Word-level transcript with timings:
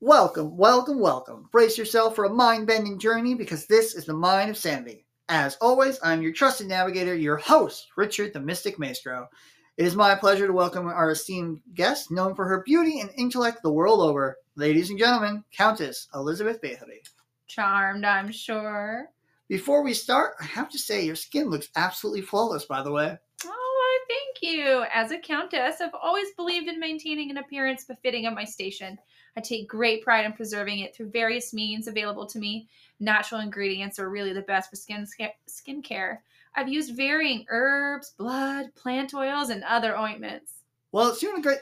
Welcome, 0.00 0.56
welcome, 0.56 1.00
welcome. 1.00 1.48
Brace 1.50 1.76
yourself 1.76 2.14
for 2.14 2.24
a 2.24 2.32
mind 2.32 2.68
bending 2.68 3.00
journey 3.00 3.34
because 3.34 3.66
this 3.66 3.96
is 3.96 4.04
the 4.04 4.12
Mind 4.12 4.48
of 4.48 4.56
Sanity. 4.56 5.04
As 5.28 5.58
always, 5.60 5.98
I'm 6.04 6.22
your 6.22 6.32
trusted 6.32 6.68
navigator, 6.68 7.16
your 7.16 7.36
host, 7.36 7.88
Richard 7.96 8.32
the 8.32 8.38
Mystic 8.38 8.78
Maestro. 8.78 9.28
It 9.76 9.84
is 9.84 9.96
my 9.96 10.14
pleasure 10.14 10.46
to 10.46 10.52
welcome 10.52 10.86
our 10.86 11.10
esteemed 11.10 11.62
guest, 11.74 12.12
known 12.12 12.36
for 12.36 12.46
her 12.46 12.62
beauty 12.62 13.00
and 13.00 13.10
intellect 13.18 13.64
the 13.64 13.72
world 13.72 14.00
over. 14.00 14.36
Ladies 14.54 14.90
and 14.90 15.00
gentlemen, 15.00 15.42
Countess 15.50 16.06
Elizabeth 16.14 16.62
Bathory. 16.62 17.00
Charmed, 17.48 18.04
I'm 18.04 18.30
sure. 18.30 19.08
Before 19.48 19.82
we 19.82 19.94
start, 19.94 20.34
I 20.40 20.44
have 20.44 20.70
to 20.70 20.78
say 20.78 21.04
your 21.04 21.16
skin 21.16 21.50
looks 21.50 21.70
absolutely 21.74 22.22
flawless, 22.22 22.66
by 22.66 22.84
the 22.84 22.92
way. 22.92 23.18
Oh, 23.44 23.48
I 23.50 23.98
thank 24.06 24.52
you. 24.54 24.84
As 24.94 25.10
a 25.10 25.18
countess, 25.18 25.80
I've 25.80 25.90
always 26.00 26.28
believed 26.36 26.68
in 26.68 26.78
maintaining 26.78 27.32
an 27.32 27.38
appearance 27.38 27.84
befitting 27.84 28.26
of 28.26 28.34
my 28.34 28.44
station. 28.44 28.96
I 29.38 29.40
take 29.40 29.68
great 29.68 30.02
pride 30.02 30.26
in 30.26 30.32
preserving 30.32 30.80
it 30.80 30.96
through 30.96 31.10
various 31.10 31.54
means 31.54 31.86
available 31.86 32.26
to 32.26 32.40
me. 32.40 32.66
Natural 32.98 33.40
ingredients 33.40 34.00
are 34.00 34.10
really 34.10 34.32
the 34.32 34.42
best 34.42 34.68
for 34.68 34.74
skin 34.74 35.06
skin 35.46 35.80
care. 35.80 36.24
I've 36.56 36.68
used 36.68 36.96
varying 36.96 37.46
herbs, 37.48 38.14
blood, 38.18 38.74
plant 38.74 39.14
oils, 39.14 39.50
and 39.50 39.62
other 39.62 39.96
ointments. 39.96 40.54
Well, 40.90 41.10
it's 41.10 41.20
doing 41.20 41.38
a 41.38 41.40
great. 41.40 41.60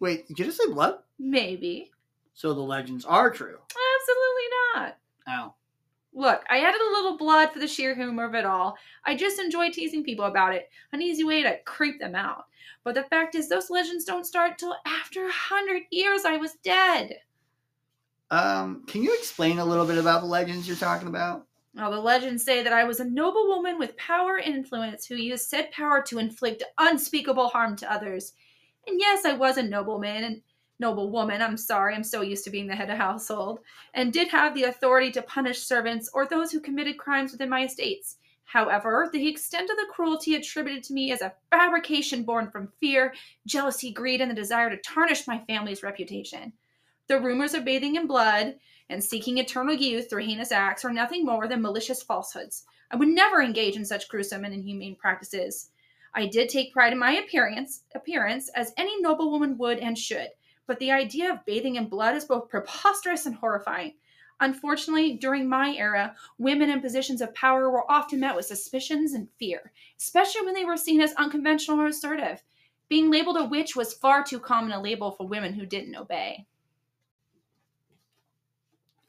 Wait, 0.00 0.28
did 0.28 0.38
you 0.38 0.44
just 0.44 0.58
say 0.58 0.70
blood? 0.70 0.98
Maybe. 1.18 1.92
So 2.34 2.52
the 2.52 2.60
legends 2.60 3.06
are 3.06 3.30
true. 3.30 3.56
Absolutely 3.56 4.48
not. 4.74 4.98
Oh. 5.28 5.54
Look, 6.16 6.44
I 6.48 6.60
added 6.60 6.80
a 6.80 6.92
little 6.92 7.18
blood 7.18 7.52
for 7.52 7.58
the 7.58 7.68
sheer 7.68 7.94
humor 7.94 8.24
of 8.24 8.34
it 8.34 8.46
all. 8.46 8.78
I 9.04 9.14
just 9.14 9.38
enjoy 9.38 9.68
teasing 9.70 10.02
people 10.02 10.24
about 10.24 10.54
it. 10.54 10.70
An 10.92 11.02
easy 11.02 11.24
way 11.24 11.42
to 11.42 11.58
creep 11.66 12.00
them 12.00 12.14
out. 12.14 12.46
But 12.84 12.94
the 12.94 13.04
fact 13.04 13.34
is, 13.34 13.50
those 13.50 13.68
legends 13.68 14.06
don't 14.06 14.24
start 14.24 14.56
till 14.56 14.74
after 14.86 15.26
a 15.26 15.30
hundred 15.30 15.82
years 15.90 16.24
I 16.24 16.38
was 16.38 16.54
dead. 16.64 17.18
Um, 18.30 18.84
can 18.86 19.02
you 19.02 19.14
explain 19.14 19.58
a 19.58 19.64
little 19.64 19.84
bit 19.84 19.98
about 19.98 20.22
the 20.22 20.26
legends 20.26 20.66
you're 20.66 20.76
talking 20.78 21.08
about? 21.08 21.46
Well, 21.74 21.90
the 21.90 22.00
legends 22.00 22.42
say 22.42 22.62
that 22.62 22.72
I 22.72 22.84
was 22.84 23.00
a 23.00 23.04
noble 23.04 23.48
woman 23.48 23.78
with 23.78 23.98
power 23.98 24.38
and 24.38 24.54
influence 24.54 25.04
who 25.04 25.16
used 25.16 25.50
said 25.50 25.70
power 25.70 26.00
to 26.06 26.18
inflict 26.18 26.62
unspeakable 26.78 27.48
harm 27.48 27.76
to 27.76 27.92
others. 27.92 28.32
And 28.86 28.98
yes, 28.98 29.26
I 29.26 29.34
was 29.34 29.58
a 29.58 29.62
nobleman 29.62 30.24
and 30.24 30.40
noble 30.78 31.10
woman, 31.10 31.42
I'm 31.42 31.56
sorry, 31.56 31.94
I'm 31.94 32.04
so 32.04 32.22
used 32.22 32.44
to 32.44 32.50
being 32.50 32.66
the 32.66 32.74
head 32.74 32.90
of 32.90 32.98
household, 32.98 33.60
and 33.94 34.12
did 34.12 34.28
have 34.28 34.54
the 34.54 34.64
authority 34.64 35.10
to 35.12 35.22
punish 35.22 35.60
servants 35.60 36.10
or 36.12 36.26
those 36.26 36.52
who 36.52 36.60
committed 36.60 36.98
crimes 36.98 37.32
within 37.32 37.48
my 37.48 37.64
estates. 37.64 38.16
However, 38.44 39.10
the 39.12 39.26
extent 39.26 39.70
of 39.70 39.76
the 39.76 39.88
cruelty 39.90 40.36
attributed 40.36 40.84
to 40.84 40.92
me 40.92 41.10
is 41.10 41.20
a 41.20 41.34
fabrication 41.50 42.22
born 42.22 42.50
from 42.50 42.72
fear, 42.80 43.12
jealousy, 43.46 43.92
greed, 43.92 44.20
and 44.20 44.30
the 44.30 44.34
desire 44.34 44.70
to 44.70 44.76
tarnish 44.78 45.26
my 45.26 45.42
family's 45.46 45.82
reputation. 45.82 46.52
The 47.08 47.20
rumors 47.20 47.54
of 47.54 47.64
bathing 47.64 47.96
in 47.96 48.06
blood 48.06 48.56
and 48.88 49.02
seeking 49.02 49.38
eternal 49.38 49.74
youth 49.74 50.08
through 50.08 50.24
heinous 50.24 50.52
acts 50.52 50.84
are 50.84 50.92
nothing 50.92 51.24
more 51.24 51.48
than 51.48 51.60
malicious 51.60 52.02
falsehoods. 52.02 52.64
I 52.90 52.96
would 52.96 53.08
never 53.08 53.42
engage 53.42 53.76
in 53.76 53.84
such 53.84 54.08
gruesome 54.08 54.44
and 54.44 54.54
inhumane 54.54 54.94
practices. 54.94 55.70
I 56.14 56.26
did 56.26 56.48
take 56.48 56.72
pride 56.72 56.92
in 56.92 56.98
my 56.98 57.12
appearance, 57.12 57.82
appearance 57.94 58.48
as 58.50 58.72
any 58.76 59.00
noble 59.02 59.30
woman 59.30 59.58
would 59.58 59.80
and 59.80 59.98
should, 59.98 60.28
but 60.66 60.78
the 60.78 60.90
idea 60.90 61.32
of 61.32 61.44
bathing 61.44 61.76
in 61.76 61.88
blood 61.88 62.14
is 62.14 62.24
both 62.24 62.48
preposterous 62.48 63.26
and 63.26 63.34
horrifying. 63.34 63.94
Unfortunately, 64.40 65.14
during 65.14 65.48
my 65.48 65.74
era, 65.76 66.14
women 66.38 66.68
in 66.68 66.80
positions 66.80 67.20
of 67.20 67.34
power 67.34 67.70
were 67.70 67.90
often 67.90 68.20
met 68.20 68.36
with 68.36 68.44
suspicions 68.44 69.14
and 69.14 69.28
fear, 69.38 69.72
especially 69.98 70.44
when 70.44 70.54
they 70.54 70.64
were 70.64 70.76
seen 70.76 71.00
as 71.00 71.14
unconventional 71.14 71.80
or 71.80 71.86
assertive. 71.86 72.42
Being 72.88 73.10
labeled 73.10 73.38
a 73.38 73.44
witch 73.44 73.74
was 73.74 73.94
far 73.94 74.22
too 74.22 74.38
common 74.38 74.72
a 74.72 74.80
label 74.80 75.10
for 75.10 75.26
women 75.26 75.54
who 75.54 75.66
didn't 75.66 75.96
obey. 75.96 76.46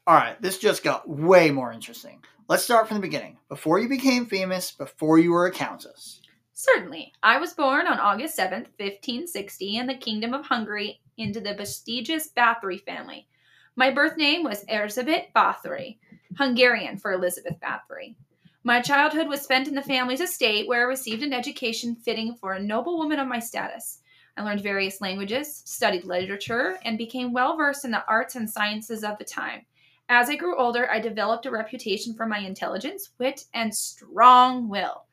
All 0.08 0.16
right, 0.16 0.42
this 0.42 0.58
just 0.58 0.83
got 0.83 1.09
way 1.09 1.52
more 1.52 1.73
interesting. 1.73 2.23
Let's 2.47 2.64
start 2.64 2.88
from 2.88 2.95
the 2.95 3.02
beginning. 3.02 3.37
Before 3.49 3.77
you 3.77 3.89
became 3.89 4.26
famous, 4.26 4.71
before 4.71 5.20
you 5.20 5.33
were 5.33 5.48
a 5.48 5.52
countess. 5.52 6.21
Certainly. 6.59 7.13
I 7.21 7.37
was 7.37 7.53
born 7.53 7.85
on 7.85 7.99
August 7.99 8.35
7th, 8.35 8.69
1560, 8.79 9.77
in 9.77 9.85
the 9.85 9.93
Kingdom 9.93 10.33
of 10.33 10.47
Hungary 10.47 10.99
into 11.15 11.39
the 11.39 11.53
prestigious 11.53 12.31
Bathory 12.35 12.83
family. 12.83 13.27
My 13.75 13.91
birth 13.91 14.17
name 14.17 14.41
was 14.43 14.65
Erzsébet 14.65 15.33
Bathory, 15.35 15.99
Hungarian 16.35 16.97
for 16.97 17.11
Elizabeth 17.11 17.59
Bathory. 17.59 18.15
My 18.63 18.81
childhood 18.81 19.27
was 19.27 19.41
spent 19.41 19.67
in 19.67 19.75
the 19.75 19.83
family's 19.83 20.19
estate 20.19 20.67
where 20.67 20.81
I 20.81 20.89
received 20.89 21.21
an 21.21 21.31
education 21.31 21.95
fitting 21.95 22.33
for 22.33 22.53
a 22.53 22.59
noble 22.59 22.97
woman 22.97 23.19
of 23.19 23.27
my 23.27 23.37
status. 23.37 23.99
I 24.35 24.41
learned 24.41 24.63
various 24.63 24.99
languages, 24.99 25.61
studied 25.63 26.05
literature, 26.05 26.79
and 26.83 26.97
became 26.97 27.33
well 27.33 27.55
versed 27.55 27.85
in 27.85 27.91
the 27.91 28.03
arts 28.07 28.35
and 28.35 28.49
sciences 28.49 29.03
of 29.03 29.19
the 29.19 29.25
time. 29.25 29.67
As 30.09 30.27
I 30.27 30.35
grew 30.35 30.57
older, 30.57 30.89
I 30.89 31.01
developed 31.01 31.45
a 31.45 31.51
reputation 31.51 32.15
for 32.15 32.25
my 32.25 32.39
intelligence, 32.39 33.11
wit, 33.19 33.45
and 33.53 33.75
strong 33.75 34.69
will. 34.69 35.03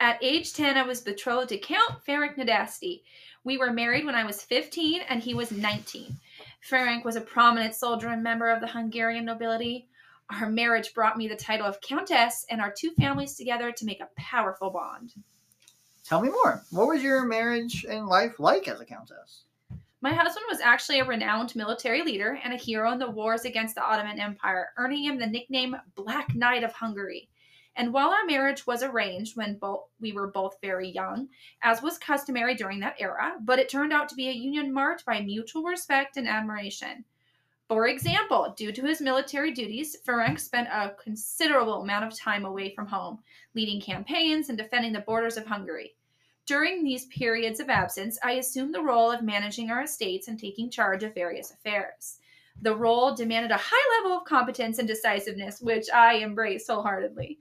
At 0.00 0.18
age 0.22 0.54
10, 0.54 0.78
I 0.78 0.82
was 0.82 1.02
betrothed 1.02 1.50
to 1.50 1.58
Count 1.58 2.02
Ferenc 2.08 2.36
Nadasdy. 2.36 3.02
We 3.44 3.58
were 3.58 3.70
married 3.70 4.06
when 4.06 4.14
I 4.14 4.24
was 4.24 4.42
15 4.42 5.02
and 5.02 5.22
he 5.22 5.34
was 5.34 5.52
19. 5.52 6.16
Ferenc 6.66 7.04
was 7.04 7.16
a 7.16 7.20
prominent 7.20 7.74
soldier 7.74 8.08
and 8.08 8.22
member 8.22 8.48
of 8.48 8.62
the 8.62 8.66
Hungarian 8.66 9.26
nobility. 9.26 9.88
Our 10.30 10.48
marriage 10.48 10.94
brought 10.94 11.18
me 11.18 11.28
the 11.28 11.36
title 11.36 11.66
of 11.66 11.82
Countess 11.82 12.46
and 12.48 12.62
our 12.62 12.72
two 12.72 12.92
families 12.92 13.34
together 13.34 13.72
to 13.72 13.84
make 13.84 14.00
a 14.00 14.08
powerful 14.16 14.70
bond. 14.70 15.12
Tell 16.02 16.22
me 16.22 16.30
more. 16.30 16.62
What 16.70 16.88
was 16.88 17.02
your 17.02 17.26
marriage 17.26 17.84
and 17.86 18.06
life 18.06 18.40
like 18.40 18.68
as 18.68 18.80
a 18.80 18.86
countess? 18.86 19.42
My 20.00 20.14
husband 20.14 20.46
was 20.48 20.60
actually 20.60 21.00
a 21.00 21.04
renowned 21.04 21.54
military 21.54 22.02
leader 22.02 22.40
and 22.42 22.54
a 22.54 22.56
hero 22.56 22.90
in 22.92 22.98
the 22.98 23.10
wars 23.10 23.44
against 23.44 23.74
the 23.74 23.84
Ottoman 23.84 24.18
Empire, 24.18 24.70
earning 24.78 25.04
him 25.04 25.18
the 25.18 25.26
nickname 25.26 25.76
Black 25.94 26.34
Knight 26.34 26.64
of 26.64 26.72
Hungary. 26.72 27.28
And 27.76 27.92
while 27.92 28.10
our 28.10 28.24
marriage 28.26 28.66
was 28.66 28.82
arranged 28.82 29.36
when 29.36 29.58
both 29.58 29.84
we 30.00 30.12
were 30.12 30.26
both 30.26 30.60
very 30.60 30.88
young, 30.88 31.28
as 31.62 31.82
was 31.82 31.98
customary 31.98 32.54
during 32.54 32.80
that 32.80 32.96
era, 32.98 33.36
but 33.40 33.58
it 33.58 33.68
turned 33.68 33.92
out 33.92 34.08
to 34.10 34.14
be 34.14 34.28
a 34.28 34.32
union 34.32 34.72
marked 34.72 35.06
by 35.06 35.20
mutual 35.20 35.62
respect 35.62 36.16
and 36.16 36.28
admiration. 36.28 37.04
For 37.68 37.86
example, 37.86 38.52
due 38.56 38.72
to 38.72 38.82
his 38.82 39.00
military 39.00 39.52
duties, 39.52 39.96
Ferenc 40.04 40.40
spent 40.40 40.66
a 40.68 40.94
considerable 41.02 41.82
amount 41.82 42.04
of 42.04 42.18
time 42.18 42.44
away 42.44 42.74
from 42.74 42.88
home, 42.88 43.20
leading 43.54 43.80
campaigns 43.80 44.48
and 44.48 44.58
defending 44.58 44.92
the 44.92 45.00
borders 45.00 45.36
of 45.36 45.46
Hungary. 45.46 45.94
During 46.46 46.82
these 46.82 47.06
periods 47.06 47.60
of 47.60 47.70
absence, 47.70 48.18
I 48.24 48.32
assumed 48.32 48.74
the 48.74 48.82
role 48.82 49.12
of 49.12 49.22
managing 49.22 49.70
our 49.70 49.82
estates 49.82 50.26
and 50.26 50.36
taking 50.36 50.68
charge 50.68 51.04
of 51.04 51.14
various 51.14 51.52
affairs. 51.52 52.18
The 52.60 52.74
role 52.74 53.14
demanded 53.14 53.52
a 53.52 53.60
high 53.62 53.98
level 53.98 54.18
of 54.18 54.24
competence 54.24 54.80
and 54.80 54.88
decisiveness, 54.88 55.60
which 55.60 55.88
I 55.90 56.18
embraced 56.18 56.66
wholeheartedly. 56.68 57.38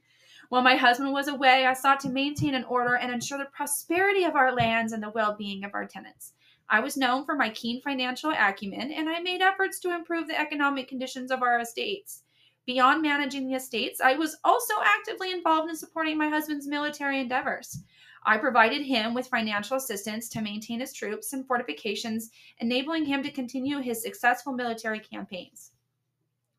While 0.49 0.63
my 0.63 0.75
husband 0.75 1.13
was 1.13 1.27
away, 1.27 1.67
I 1.67 1.73
sought 1.73 1.99
to 2.01 2.09
maintain 2.09 2.55
an 2.55 2.63
order 2.63 2.95
and 2.95 3.11
ensure 3.11 3.37
the 3.37 3.45
prosperity 3.45 4.23
of 4.23 4.35
our 4.35 4.51
lands 4.51 4.93
and 4.93 5.01
the 5.01 5.11
well 5.11 5.35
being 5.35 5.63
of 5.63 5.75
our 5.75 5.85
tenants. 5.85 6.33
I 6.67 6.79
was 6.79 6.97
known 6.97 7.23
for 7.23 7.35
my 7.35 7.51
keen 7.51 7.81
financial 7.81 8.31
acumen, 8.31 8.91
and 8.91 9.07
I 9.07 9.19
made 9.19 9.41
efforts 9.41 9.79
to 9.81 9.93
improve 9.93 10.27
the 10.27 10.39
economic 10.39 10.87
conditions 10.87 11.29
of 11.29 11.43
our 11.43 11.59
estates. 11.59 12.23
Beyond 12.65 13.03
managing 13.03 13.47
the 13.47 13.55
estates, 13.55 14.01
I 14.01 14.15
was 14.15 14.37
also 14.43 14.73
actively 14.83 15.31
involved 15.31 15.69
in 15.69 15.75
supporting 15.75 16.17
my 16.17 16.29
husband's 16.29 16.67
military 16.67 17.19
endeavors. 17.19 17.83
I 18.25 18.37
provided 18.37 18.81
him 18.81 19.13
with 19.13 19.27
financial 19.27 19.77
assistance 19.77 20.29
to 20.29 20.41
maintain 20.41 20.79
his 20.79 20.93
troops 20.93 21.33
and 21.33 21.45
fortifications, 21.45 22.31
enabling 22.57 23.05
him 23.05 23.21
to 23.21 23.31
continue 23.31 23.79
his 23.79 24.01
successful 24.01 24.53
military 24.53 24.99
campaigns. 24.99 25.71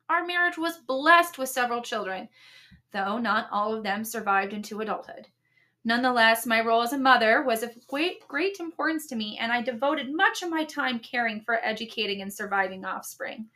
Our 0.09 0.25
marriage 0.25 0.59
was 0.59 0.79
blessed 0.79 1.39
with 1.39 1.49
several 1.49 1.83
children 1.83 2.29
though 2.93 3.19
not 3.19 3.49
all 3.51 3.75
of 3.75 3.83
them 3.83 4.05
survived 4.05 4.53
into 4.53 4.81
adulthood. 4.81 5.29
Nonetheless, 5.85 6.45
my 6.45 6.61
role 6.61 6.83
as 6.83 6.93
a 6.93 6.99
mother 6.99 7.43
was 7.43 7.63
of 7.63 7.87
great, 7.87 8.27
great 8.29 8.61
importance 8.61 9.07
to 9.07 9.17
me, 9.17 9.39
and 9.41 9.51
I 9.51 9.63
devoted 9.63 10.15
much 10.15 10.43
of 10.43 10.51
my 10.51 10.65
time 10.65 10.99
caring 10.99 11.41
for 11.41 11.65
educating 11.65 12.21
and 12.21 12.33
surviving 12.33 12.85
offspring. 12.85 13.49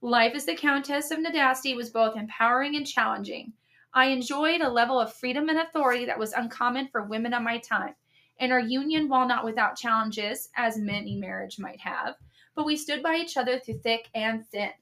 Life 0.00 0.34
as 0.34 0.44
the 0.44 0.54
Countess 0.54 1.10
of 1.10 1.18
Nadasdy 1.18 1.74
was 1.74 1.90
both 1.90 2.16
empowering 2.16 2.76
and 2.76 2.86
challenging. 2.86 3.52
I 3.94 4.06
enjoyed 4.06 4.60
a 4.60 4.68
level 4.68 5.00
of 5.00 5.12
freedom 5.12 5.48
and 5.48 5.58
authority 5.58 6.04
that 6.06 6.18
was 6.18 6.32
uncommon 6.32 6.88
for 6.88 7.02
women 7.02 7.34
of 7.34 7.42
my 7.42 7.58
time. 7.58 7.94
And 8.38 8.52
our 8.52 8.60
union, 8.60 9.08
while 9.08 9.28
not 9.28 9.44
without 9.44 9.76
challenges, 9.76 10.50
as 10.56 10.78
many 10.78 11.16
marriage 11.16 11.58
might 11.58 11.80
have, 11.80 12.14
but 12.54 12.64
we 12.66 12.76
stood 12.76 13.02
by 13.02 13.16
each 13.16 13.36
other 13.36 13.58
through 13.58 13.78
thick 13.78 14.08
and 14.14 14.46
thin. 14.48 14.72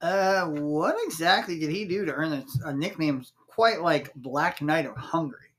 Uh, 0.00 0.46
what 0.46 0.96
exactly 1.04 1.58
did 1.58 1.70
he 1.70 1.84
do 1.84 2.04
to 2.04 2.12
earn 2.12 2.32
a, 2.32 2.68
a 2.68 2.72
nickname 2.72 3.24
quite 3.46 3.82
like 3.82 4.14
Black 4.14 4.62
Knight 4.62 4.86
of 4.86 4.96
Hungary? 4.96 5.50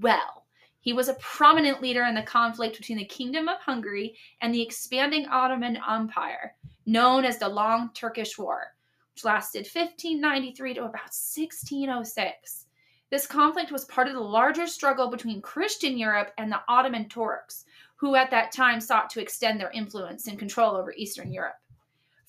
Well, 0.00 0.44
he 0.80 0.92
was 0.92 1.08
a 1.08 1.14
prominent 1.14 1.80
leader 1.80 2.02
in 2.04 2.14
the 2.14 2.22
conflict 2.22 2.76
between 2.76 2.98
the 2.98 3.04
Kingdom 3.04 3.48
of 3.48 3.60
Hungary 3.60 4.16
and 4.40 4.52
the 4.52 4.60
expanding 4.60 5.26
Ottoman 5.28 5.78
Empire, 5.88 6.54
known 6.86 7.24
as 7.24 7.38
the 7.38 7.48
Long 7.48 7.90
Turkish 7.94 8.36
War, 8.36 8.74
which 9.14 9.24
lasted 9.24 9.60
1593 9.60 10.74
to 10.74 10.80
about 10.80 11.12
1606. 11.14 12.66
This 13.10 13.26
conflict 13.26 13.70
was 13.70 13.84
part 13.84 14.08
of 14.08 14.14
the 14.14 14.20
larger 14.20 14.66
struggle 14.66 15.08
between 15.08 15.40
Christian 15.40 15.96
Europe 15.96 16.32
and 16.36 16.50
the 16.50 16.60
Ottoman 16.68 17.08
Turks, 17.08 17.64
who 17.96 18.16
at 18.16 18.30
that 18.30 18.52
time 18.52 18.80
sought 18.80 19.08
to 19.10 19.20
extend 19.20 19.60
their 19.60 19.70
influence 19.70 20.26
and 20.26 20.38
control 20.38 20.74
over 20.74 20.92
Eastern 20.92 21.32
Europe. 21.32 21.54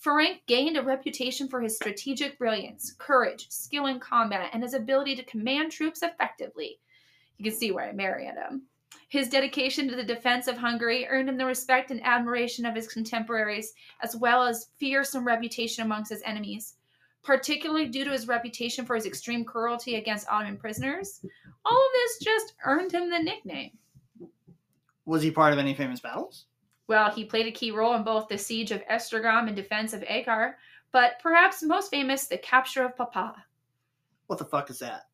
Ferenc 0.03 0.41
gained 0.47 0.77
a 0.77 0.83
reputation 0.83 1.47
for 1.47 1.61
his 1.61 1.75
strategic 1.75 2.37
brilliance, 2.37 2.93
courage, 2.97 3.49
skill 3.49 3.87
in 3.87 3.99
combat, 3.99 4.49
and 4.53 4.61
his 4.61 4.73
ability 4.73 5.15
to 5.15 5.23
command 5.23 5.71
troops 5.71 6.03
effectively. 6.03 6.79
You 7.37 7.45
can 7.45 7.59
see 7.59 7.71
why 7.71 7.89
I 7.89 7.91
married 7.91 8.35
him. 8.35 8.63
His 9.07 9.29
dedication 9.29 9.87
to 9.87 9.95
the 9.95 10.03
defense 10.03 10.47
of 10.47 10.57
Hungary 10.57 11.07
earned 11.07 11.29
him 11.29 11.37
the 11.37 11.45
respect 11.45 11.91
and 11.91 12.03
admiration 12.03 12.65
of 12.65 12.75
his 12.75 12.87
contemporaries, 12.87 13.73
as 14.01 14.15
well 14.15 14.43
as 14.43 14.69
fearsome 14.77 15.25
reputation 15.25 15.83
amongst 15.83 16.11
his 16.11 16.23
enemies. 16.23 16.75
Particularly 17.23 17.87
due 17.87 18.03
to 18.03 18.11
his 18.11 18.27
reputation 18.27 18.85
for 18.85 18.95
his 18.95 19.05
extreme 19.05 19.43
cruelty 19.43 19.95
against 19.95 20.27
Ottoman 20.29 20.57
prisoners, 20.57 21.21
all 21.65 21.77
of 21.77 21.93
this 21.93 22.19
just 22.19 22.53
earned 22.65 22.91
him 22.91 23.09
the 23.09 23.19
nickname. 23.19 23.71
Was 25.05 25.23
he 25.23 25.31
part 25.31 25.53
of 25.53 25.59
any 25.59 25.73
famous 25.73 25.99
battles? 25.99 26.45
Well, 26.87 27.11
he 27.11 27.25
played 27.25 27.47
a 27.47 27.51
key 27.51 27.71
role 27.71 27.95
in 27.95 28.03
both 28.03 28.27
the 28.27 28.37
siege 28.37 28.71
of 28.71 28.85
Esztergom 28.87 29.47
and 29.47 29.55
defense 29.55 29.93
of 29.93 30.01
Akar, 30.01 30.53
but 30.91 31.19
perhaps 31.21 31.63
most 31.63 31.89
famous, 31.89 32.27
the 32.27 32.37
capture 32.37 32.85
of 32.85 32.95
Papa. 32.95 33.35
What 34.27 34.39
the 34.39 34.45
fuck 34.45 34.69
is 34.69 34.79
that? 34.79 35.07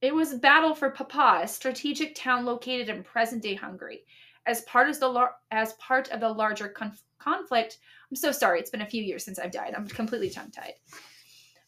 It 0.00 0.14
was 0.14 0.32
a 0.32 0.38
battle 0.38 0.74
for 0.74 0.90
Papa, 0.90 1.40
a 1.42 1.48
strategic 1.48 2.14
town 2.14 2.44
located 2.44 2.88
in 2.88 3.02
present-day 3.02 3.54
Hungary. 3.54 4.04
As 4.46 4.62
part 4.62 4.88
of 4.88 4.98
the 5.00 5.08
lar- 5.08 5.34
as 5.50 5.72
part 5.74 6.08
of 6.10 6.20
the 6.20 6.28
larger 6.28 6.68
conf- 6.68 7.02
conflict, 7.18 7.78
I'm 8.08 8.16
so 8.16 8.32
sorry. 8.32 8.60
It's 8.60 8.70
been 8.70 8.82
a 8.82 8.86
few 8.86 9.02
years 9.02 9.24
since 9.24 9.38
I've 9.38 9.50
died. 9.50 9.74
I'm 9.76 9.88
completely 9.88 10.30
tongue-tied. 10.30 10.74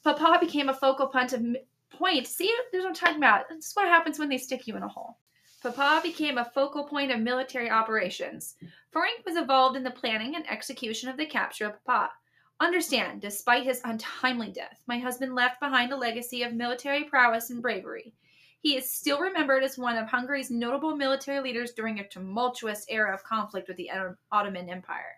Papa 0.02 0.38
became 0.41 0.69
a 0.69 0.75
focal 0.75 1.08
point 1.08 1.32
of 1.32 1.44
point. 1.91 2.26
See, 2.26 2.50
there's 2.73 2.85
what 2.85 2.91
I'm 2.91 2.94
talking 2.94 3.17
about. 3.17 3.49
This 3.49 3.67
is 3.67 3.73
what 3.75 3.88
happens 3.88 4.19
when 4.19 4.29
they 4.29 4.38
stick 4.38 4.67
you 4.67 4.76
in 4.76 4.82
a 4.82 4.88
hole. 4.88 5.19
Papa 5.62 6.01
became 6.03 6.39
a 6.39 6.45
focal 6.45 6.85
point 6.85 7.11
of 7.11 7.21
military 7.21 7.71
operations. 7.71 8.57
Ferenc 8.95 9.25
was 9.27 9.37
involved 9.37 9.77
in 9.77 9.83
the 9.83 9.91
planning 9.91 10.35
and 10.35 10.51
execution 10.51 11.11
of 11.11 11.19
the 11.19 11.27
capture 11.27 11.67
of 11.67 11.85
Papa. 11.85 12.12
Understand, 12.61 13.21
despite 13.21 13.65
his 13.65 13.83
untimely 13.85 14.51
death, 14.51 14.83
my 14.87 14.99
husband 14.99 15.35
left 15.35 15.61
behind 15.61 15.93
a 15.93 15.97
legacy 15.97 16.43
of 16.43 16.55
military 16.55 17.05
prowess 17.05 17.51
and 17.51 17.61
bravery. 17.61 18.15
He 18.62 18.77
is 18.77 18.91
still 18.91 19.21
remembered 19.21 19.62
as 19.62 19.77
one 19.77 19.97
of 19.97 20.09
Hungary's 20.09 20.51
notable 20.51 20.97
military 20.97 21.41
leaders 21.41 21.73
during 21.73 22.01
a 22.01 22.09
tumultuous 22.09 22.87
era 22.89 23.12
of 23.15 23.25
conflict 23.25 23.69
with 23.69 23.77
the 23.77 23.91
Ottoman 24.33 24.69
Empire. 24.69 25.17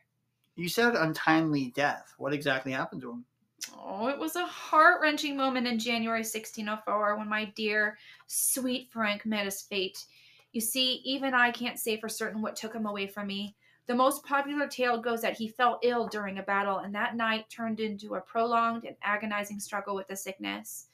You 0.56 0.68
said 0.68 0.94
untimely 0.94 1.72
death. 1.74 2.14
What 2.18 2.32
exactly 2.32 2.72
happened 2.72 3.02
to 3.02 3.12
him? 3.12 3.24
Oh, 3.76 4.08
it 4.08 4.18
was 4.18 4.36
a 4.36 4.46
heart 4.46 5.00
wrenching 5.00 5.36
moment 5.36 5.66
in 5.66 5.78
January 5.78 6.20
1604 6.20 7.16
when 7.16 7.28
my 7.28 7.44
dear, 7.56 7.96
sweet 8.26 8.90
Frank 8.92 9.24
met 9.24 9.44
his 9.44 9.62
fate. 9.62 10.04
You 10.52 10.60
see, 10.60 11.00
even 11.04 11.34
I 11.34 11.50
can't 11.50 11.78
say 11.78 11.98
for 11.98 12.08
certain 12.08 12.42
what 12.42 12.56
took 12.56 12.74
him 12.74 12.86
away 12.86 13.06
from 13.06 13.26
me. 13.26 13.56
The 13.86 13.94
most 13.94 14.24
popular 14.24 14.68
tale 14.68 15.00
goes 15.00 15.22
that 15.22 15.36
he 15.36 15.48
fell 15.48 15.80
ill 15.82 16.06
during 16.06 16.38
a 16.38 16.42
battle, 16.42 16.78
and 16.78 16.94
that 16.94 17.16
night 17.16 17.50
turned 17.50 17.80
into 17.80 18.14
a 18.14 18.20
prolonged 18.20 18.84
and 18.84 18.96
agonizing 19.02 19.58
struggle 19.58 19.94
with 19.94 20.08
the 20.08 20.16
sickness. 20.16 20.86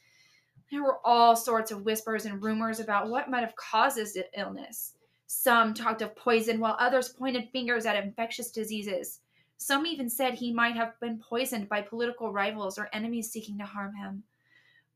There 0.70 0.82
were 0.82 0.98
all 1.04 1.34
sorts 1.34 1.70
of 1.70 1.84
whispers 1.84 2.24
and 2.24 2.42
rumors 2.42 2.80
about 2.80 3.08
what 3.08 3.28
might 3.28 3.40
have 3.40 3.56
caused 3.56 3.98
his 3.98 4.16
illness. 4.36 4.94
Some 5.26 5.74
talked 5.74 6.02
of 6.02 6.16
poison, 6.16 6.60
while 6.60 6.76
others 6.78 7.08
pointed 7.08 7.50
fingers 7.50 7.84
at 7.84 8.02
infectious 8.02 8.50
diseases. 8.50 9.20
Some 9.58 9.86
even 9.86 10.08
said 10.08 10.34
he 10.34 10.52
might 10.52 10.76
have 10.76 10.98
been 11.00 11.18
poisoned 11.18 11.68
by 11.68 11.82
political 11.82 12.32
rivals 12.32 12.78
or 12.78 12.88
enemies 12.92 13.30
seeking 13.30 13.58
to 13.58 13.64
harm 13.64 13.94
him. 13.96 14.22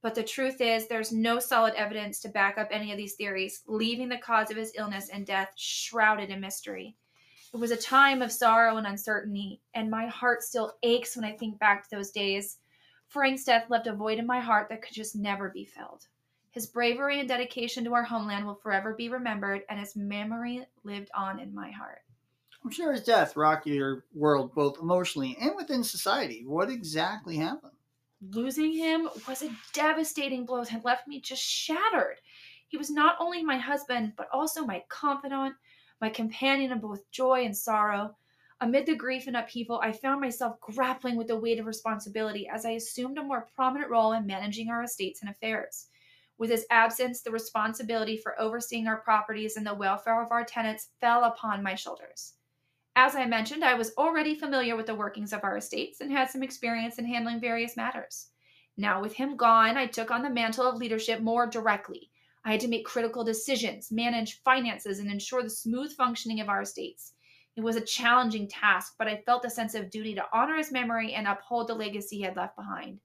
But 0.03 0.17
the 0.17 0.25
truth 0.25 0.61
is, 0.61 0.89
there's 0.89 1.13
no 1.13 1.39
solid 1.39 1.75
evidence 1.75 2.19
to 2.21 2.29
back 2.29 2.59
up 2.59 2.69
any 2.73 2.91
of 2.91 2.99
these 2.99 3.15
theories, 3.15 3.63
leaving 3.69 4.09
the 4.09 4.19
cause 4.19 4.51
of 4.51 4.57
his 4.57 4.73
illness 4.77 5.09
and 5.09 5.25
death 5.25 5.53
shrouded 5.57 6.29
in 6.29 6.41
mystery. 6.41 6.97
It 7.55 7.59
was 7.59 7.71
a 7.71 7.77
time 7.77 8.21
of 8.21 8.33
sorrow 8.33 8.79
and 8.79 8.87
uncertainty, 8.87 9.61
and 9.75 9.91
my 9.91 10.07
heart 10.09 10.43
still 10.43 10.73
aches 10.83 11.15
when 11.15 11.25
I 11.25 11.33
think 11.33 11.59
back 11.61 11.85
to 11.85 11.97
those 11.97 12.11
days. 12.11 12.59
Frank's 13.07 13.45
death 13.45 13.67
left 13.69 13.87
a 13.87 13.93
void 13.93 14.19
in 14.19 14.27
my 14.27 14.41
heart 14.41 14.69
that 14.71 14.83
could 14.83 14.95
just 14.95 15.15
never 15.15 15.51
be 15.51 15.65
filled. 15.65 16.07
His 16.51 16.67
bravery 16.67 17.21
and 17.21 17.29
dedication 17.29 17.85
to 17.85 17.95
our 17.95 18.03
homeland 18.03 18.45
will 18.45 18.57
forever 18.57 18.95
be 18.95 19.09
remembered, 19.09 19.63
and 19.69 19.79
his 19.79 19.95
memory 19.95 20.67
lived 20.83 21.11
on 21.15 21.39
in 21.39 21.55
my 21.55 21.71
heart. 21.71 22.01
I'm 22.65 22.71
sure 22.71 22.93
his 22.93 23.05
death 23.05 23.37
rocked 23.37 23.67
your 23.67 24.05
world 24.15 24.55
both 24.55 24.79
emotionally 24.81 25.37
and 25.41 25.53
within 25.57 25.85
society. 25.85 26.45
What 26.47 26.71
exactly 26.71 27.37
happened? 27.37 27.72
Losing 28.31 28.73
him 28.73 29.09
was 29.27 29.43
a 29.43 29.51
devastating 29.73 30.47
blow 30.47 30.63
that 30.63 30.85
left 30.85 31.09
me 31.09 31.21
just 31.21 31.43
shattered. 31.43 32.19
He 32.69 32.77
was 32.77 32.89
not 32.89 33.17
only 33.19 33.43
my 33.43 33.59
husband, 33.59 34.13
but 34.17 34.29
also 34.33 34.65
my 34.65 34.85
confidant, 34.89 35.57
my 36.01 36.09
companion 36.09 36.71
in 36.71 36.79
both 36.79 37.11
joy 37.11 37.45
and 37.45 37.57
sorrow. 37.57 38.17
Amid 38.61 38.87
the 38.87 38.95
grief 38.95 39.27
and 39.27 39.37
upheaval, 39.37 39.81
I 39.83 39.91
found 39.91 40.21
myself 40.21 40.61
grappling 40.61 41.17
with 41.17 41.27
the 41.27 41.37
weight 41.37 41.59
of 41.59 41.67
responsibility 41.67 42.47
as 42.47 42.65
I 42.65 42.71
assumed 42.71 43.19
a 43.19 43.25
more 43.25 43.49
prominent 43.57 43.91
role 43.91 44.13
in 44.13 44.25
managing 44.25 44.71
our 44.71 44.85
estates 44.85 45.21
and 45.23 45.31
affairs. 45.31 45.89
With 46.39 46.51
his 46.51 46.65
absence, 46.71 47.23
the 47.23 47.33
responsibility 47.33 48.17
for 48.17 48.41
overseeing 48.41 48.87
our 48.87 49.01
properties 49.01 49.57
and 49.57 49.67
the 49.67 49.75
welfare 49.75 50.23
of 50.23 50.31
our 50.31 50.45
tenants 50.45 50.91
fell 51.01 51.25
upon 51.25 51.61
my 51.61 51.75
shoulders. 51.75 52.35
As 52.95 53.17
I 53.17 53.25
mentioned, 53.25 53.65
I 53.65 53.75
was 53.75 53.95
already 53.97 54.35
familiar 54.35 54.77
with 54.77 54.87
the 54.87 54.95
workings 54.95 55.33
of 55.33 55.45
our 55.45 55.57
estates 55.57 56.01
and 56.01 56.13
had 56.13 56.29
some 56.29 56.43
experience 56.43 56.99
in 56.99 57.07
handling 57.07 57.41
various 57.41 57.77
matters. 57.77 58.29
Now, 58.77 59.01
with 59.01 59.15
him 59.15 59.37
gone, 59.37 59.79
I 59.79 59.87
took 59.87 60.11
on 60.11 60.23
the 60.23 60.29
mantle 60.29 60.67
of 60.67 60.77
leadership 60.77 61.21
more 61.21 61.47
directly. 61.47 62.11
I 62.45 62.53
had 62.53 62.61
to 62.61 62.69
make 62.69 62.85
critical 62.85 63.25
decisions, 63.25 63.91
manage 63.91 64.43
finances, 64.43 64.99
and 64.99 65.11
ensure 65.11 65.43
the 65.43 65.49
smooth 65.49 65.93
functioning 65.93 66.41
of 66.41 66.51
our 66.51 66.63
estates. 66.63 67.15
It 67.57 67.63
was 67.63 67.77
a 67.77 67.81
challenging 67.81 68.49
task, 68.49 68.95
but 68.99 69.09
I 69.09 69.23
felt 69.25 69.45
a 69.45 69.51
sense 69.51 69.75
of 69.75 69.91
duty 69.91 70.15
to 70.15 70.27
honor 70.33 70.57
his 70.57 70.73
memory 70.73 71.15
and 71.15 71.27
uphold 71.27 71.69
the 71.69 71.75
legacy 71.75 72.17
he 72.17 72.23
had 72.23 72.37
left 72.37 72.57
behind. 72.57 73.01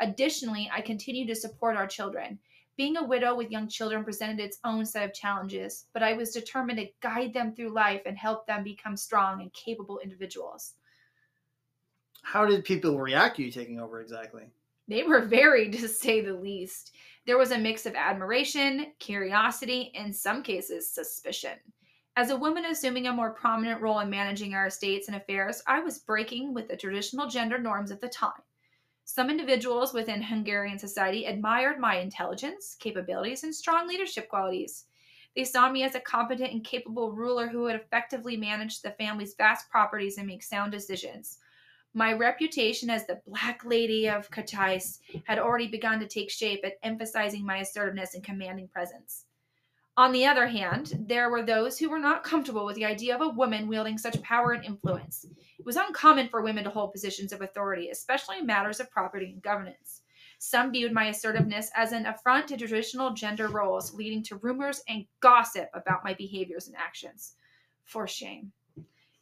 Additionally, 0.00 0.70
I 0.72 0.80
continued 0.82 1.28
to 1.28 1.34
support 1.34 1.76
our 1.76 1.86
children. 1.86 2.38
Being 2.76 2.98
a 2.98 3.04
widow 3.04 3.34
with 3.34 3.50
young 3.50 3.68
children 3.68 4.04
presented 4.04 4.38
its 4.38 4.58
own 4.62 4.84
set 4.84 5.04
of 5.04 5.14
challenges, 5.14 5.86
but 5.94 6.02
I 6.02 6.12
was 6.12 6.32
determined 6.32 6.78
to 6.78 6.90
guide 7.00 7.32
them 7.32 7.54
through 7.54 7.70
life 7.70 8.02
and 8.04 8.18
help 8.18 8.46
them 8.46 8.62
become 8.62 8.98
strong 8.98 9.40
and 9.40 9.52
capable 9.54 9.98
individuals. 10.00 10.74
How 12.22 12.44
did 12.44 12.64
people 12.64 12.98
react 12.98 13.36
to 13.36 13.44
you 13.44 13.50
taking 13.50 13.80
over 13.80 14.00
exactly? 14.02 14.50
They 14.88 15.04
were 15.04 15.24
varied, 15.24 15.72
to 15.80 15.88
say 15.88 16.20
the 16.20 16.34
least. 16.34 16.92
There 17.26 17.38
was 17.38 17.50
a 17.50 17.58
mix 17.58 17.86
of 17.86 17.94
admiration, 17.94 18.92
curiosity, 18.98 19.92
in 19.94 20.12
some 20.12 20.42
cases, 20.42 20.90
suspicion. 20.90 21.58
As 22.16 22.30
a 22.30 22.36
woman 22.36 22.66
assuming 22.66 23.06
a 23.06 23.12
more 23.12 23.30
prominent 23.30 23.80
role 23.80 24.00
in 24.00 24.10
managing 24.10 24.54
our 24.54 24.66
estates 24.66 25.08
and 25.08 25.16
affairs, 25.16 25.62
I 25.66 25.80
was 25.80 25.98
breaking 25.98 26.52
with 26.52 26.68
the 26.68 26.76
traditional 26.76 27.28
gender 27.28 27.58
norms 27.58 27.90
at 27.90 28.00
the 28.00 28.08
time. 28.08 28.42
Some 29.08 29.30
individuals 29.30 29.94
within 29.94 30.20
Hungarian 30.20 30.80
society 30.80 31.26
admired 31.26 31.78
my 31.78 31.98
intelligence, 31.98 32.76
capabilities, 32.80 33.44
and 33.44 33.54
strong 33.54 33.86
leadership 33.86 34.28
qualities. 34.28 34.86
They 35.36 35.44
saw 35.44 35.70
me 35.70 35.84
as 35.84 35.94
a 35.94 36.00
competent 36.00 36.52
and 36.52 36.64
capable 36.64 37.12
ruler 37.12 37.46
who 37.46 37.62
would 37.62 37.76
effectively 37.76 38.36
manage 38.36 38.82
the 38.82 38.90
family's 38.90 39.36
vast 39.36 39.70
properties 39.70 40.18
and 40.18 40.26
make 40.26 40.42
sound 40.42 40.72
decisions. 40.72 41.38
My 41.94 42.14
reputation 42.14 42.90
as 42.90 43.06
the 43.06 43.22
Black 43.28 43.64
Lady 43.64 44.08
of 44.08 44.28
Čachtice 44.28 44.98
had 45.24 45.38
already 45.38 45.68
begun 45.68 46.00
to 46.00 46.08
take 46.08 46.28
shape 46.28 46.62
at 46.64 46.80
emphasizing 46.82 47.46
my 47.46 47.58
assertiveness 47.58 48.16
and 48.16 48.24
commanding 48.24 48.66
presence. 48.66 49.25
On 49.98 50.12
the 50.12 50.26
other 50.26 50.46
hand, 50.46 50.92
there 51.08 51.30
were 51.30 51.42
those 51.42 51.78
who 51.78 51.88
were 51.88 51.98
not 51.98 52.22
comfortable 52.22 52.66
with 52.66 52.76
the 52.76 52.84
idea 52.84 53.14
of 53.14 53.22
a 53.22 53.28
woman 53.30 53.66
wielding 53.66 53.96
such 53.96 54.20
power 54.20 54.52
and 54.52 54.62
influence. 54.62 55.24
It 55.58 55.64
was 55.64 55.76
uncommon 55.76 56.28
for 56.28 56.42
women 56.42 56.64
to 56.64 56.70
hold 56.70 56.92
positions 56.92 57.32
of 57.32 57.40
authority, 57.40 57.88
especially 57.88 58.38
in 58.38 58.46
matters 58.46 58.78
of 58.78 58.90
property 58.90 59.30
and 59.32 59.42
governance. 59.42 60.02
Some 60.38 60.70
viewed 60.70 60.92
my 60.92 61.06
assertiveness 61.06 61.70
as 61.74 61.92
an 61.92 62.04
affront 62.04 62.48
to 62.48 62.58
traditional 62.58 63.14
gender 63.14 63.48
roles, 63.48 63.94
leading 63.94 64.22
to 64.24 64.36
rumors 64.36 64.82
and 64.86 65.06
gossip 65.20 65.70
about 65.72 66.04
my 66.04 66.12
behaviors 66.12 66.66
and 66.66 66.76
actions. 66.76 67.36
For 67.84 68.06
shame. 68.06 68.52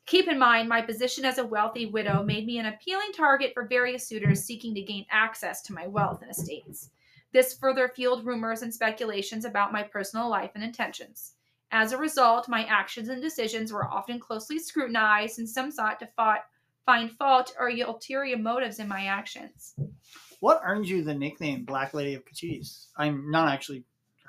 Keep 0.07 0.26
in 0.26 0.38
mind, 0.40 0.69
my 0.69 0.83
position 0.83 1.25
as 1.25 1.38
a 1.38 1.47
wealthy 1.47 1.87
widow 1.87 2.25
made 2.25 2.47
me 2.47 2.59
an 2.59 2.66
appealing 2.66 3.12
target 3.16 3.52
for 3.54 3.69
various 3.69 4.09
suitors 4.09 4.43
seeking 4.43 4.75
to 4.75 4.83
gain 4.83 5.07
access 5.11 5.62
to 5.62 5.73
my 5.73 5.87
wealth 5.87 6.21
and 6.21 6.31
estates. 6.33 6.90
This 7.35 7.53
further 7.53 7.88
fueled 7.88 8.25
rumors 8.25 8.62
and 8.62 8.73
speculations 8.73 9.45
about 9.45 9.73
my 9.73 9.83
personal 9.83 10.29
life 10.29 10.53
and 10.55 10.62
intentions. 10.62 11.33
As 11.73 11.91
a 11.91 11.99
result, 11.99 12.49
my 12.49 12.64
actions 12.67 13.09
and 13.09 13.21
decisions 13.21 13.73
were 13.73 13.91
often 13.91 14.21
closely 14.21 14.61
scrutinized, 14.61 15.41
and 15.41 15.49
some 15.49 15.73
sought 15.73 15.99
to 15.99 16.07
fought, 16.14 16.45
find 16.87 17.11
fault 17.11 17.53
or 17.59 17.69
ulterior 17.71 18.38
motives 18.38 18.79
in 18.79 18.87
my 18.87 19.07
actions. 19.07 19.75
What 20.38 20.61
earned 20.64 20.88
you 20.88 21.03
the 21.03 21.12
nickname 21.12 21.64
Black 21.64 21.93
Lady 21.93 22.14
of 22.14 22.25
Čachtice? 22.25 22.87
I'm 22.97 23.29
not 23.33 23.49
actually 23.49 23.83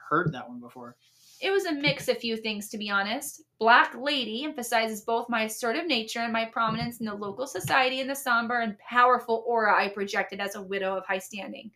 heard 0.09 0.33
that 0.33 0.49
one 0.49 0.59
before. 0.59 0.95
It 1.41 1.51
was 1.51 1.65
a 1.65 1.73
mix 1.73 2.07
of 2.07 2.17
few 2.17 2.37
things, 2.37 2.69
to 2.69 2.77
be 2.79 2.89
honest. 2.89 3.43
Black 3.59 3.93
Lady 3.95 4.45
emphasizes 4.45 5.01
both 5.01 5.29
my 5.29 5.43
assertive 5.43 5.85
nature 5.85 6.21
and 6.21 6.33
my 6.33 6.45
prominence 6.45 7.01
in 7.01 7.05
the 7.05 7.13
local 7.13 7.45
society 7.45 8.01
and 8.01 8.09
the 8.09 8.15
somber 8.15 8.61
and 8.61 8.79
powerful 8.79 9.43
aura 9.45 9.79
I 9.79 9.89
projected 9.89 10.39
as 10.39 10.55
a 10.55 10.61
widow 10.63 10.97
of 10.97 11.05
high 11.05 11.19
standing. 11.19 11.69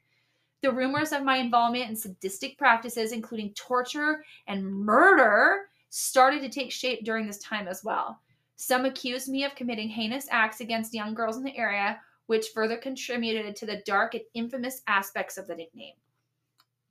The 0.62 0.72
rumors 0.72 1.13
of 1.13 1.24
my 1.24 1.38
involvement 1.38 1.89
in 1.89 1.96
sadistic 1.96 2.58
practices, 2.58 3.12
including 3.12 3.54
torture 3.54 4.24
and 4.48 4.66
murder, 4.66 5.70
started 5.89 6.42
to 6.42 6.50
take 6.50 6.72
shape 6.72 7.06
during 7.06 7.25
this 7.25 7.39
time 7.39 7.68
as 7.68 7.84
well. 7.84 8.20
Some 8.58 8.84
accused 8.84 9.30
me 9.30 9.46
of 9.46 9.56
committing 9.56 9.88
heinous 9.88 10.28
acts 10.30 10.60
against 10.60 10.94
young 10.94 11.13
girls 11.13 11.38
in 11.38 11.44
the 11.44 11.56
area, 11.58 12.01
which 12.28 12.50
further 12.54 12.75
contributed 12.75 13.56
to 13.56 13.66
the 13.66 13.82
dark 13.86 14.16
and 14.16 14.24
infamous 14.34 14.82
aspects 14.88 15.38
of 15.38 15.48
the 15.48 15.56
nickname. 15.56 15.96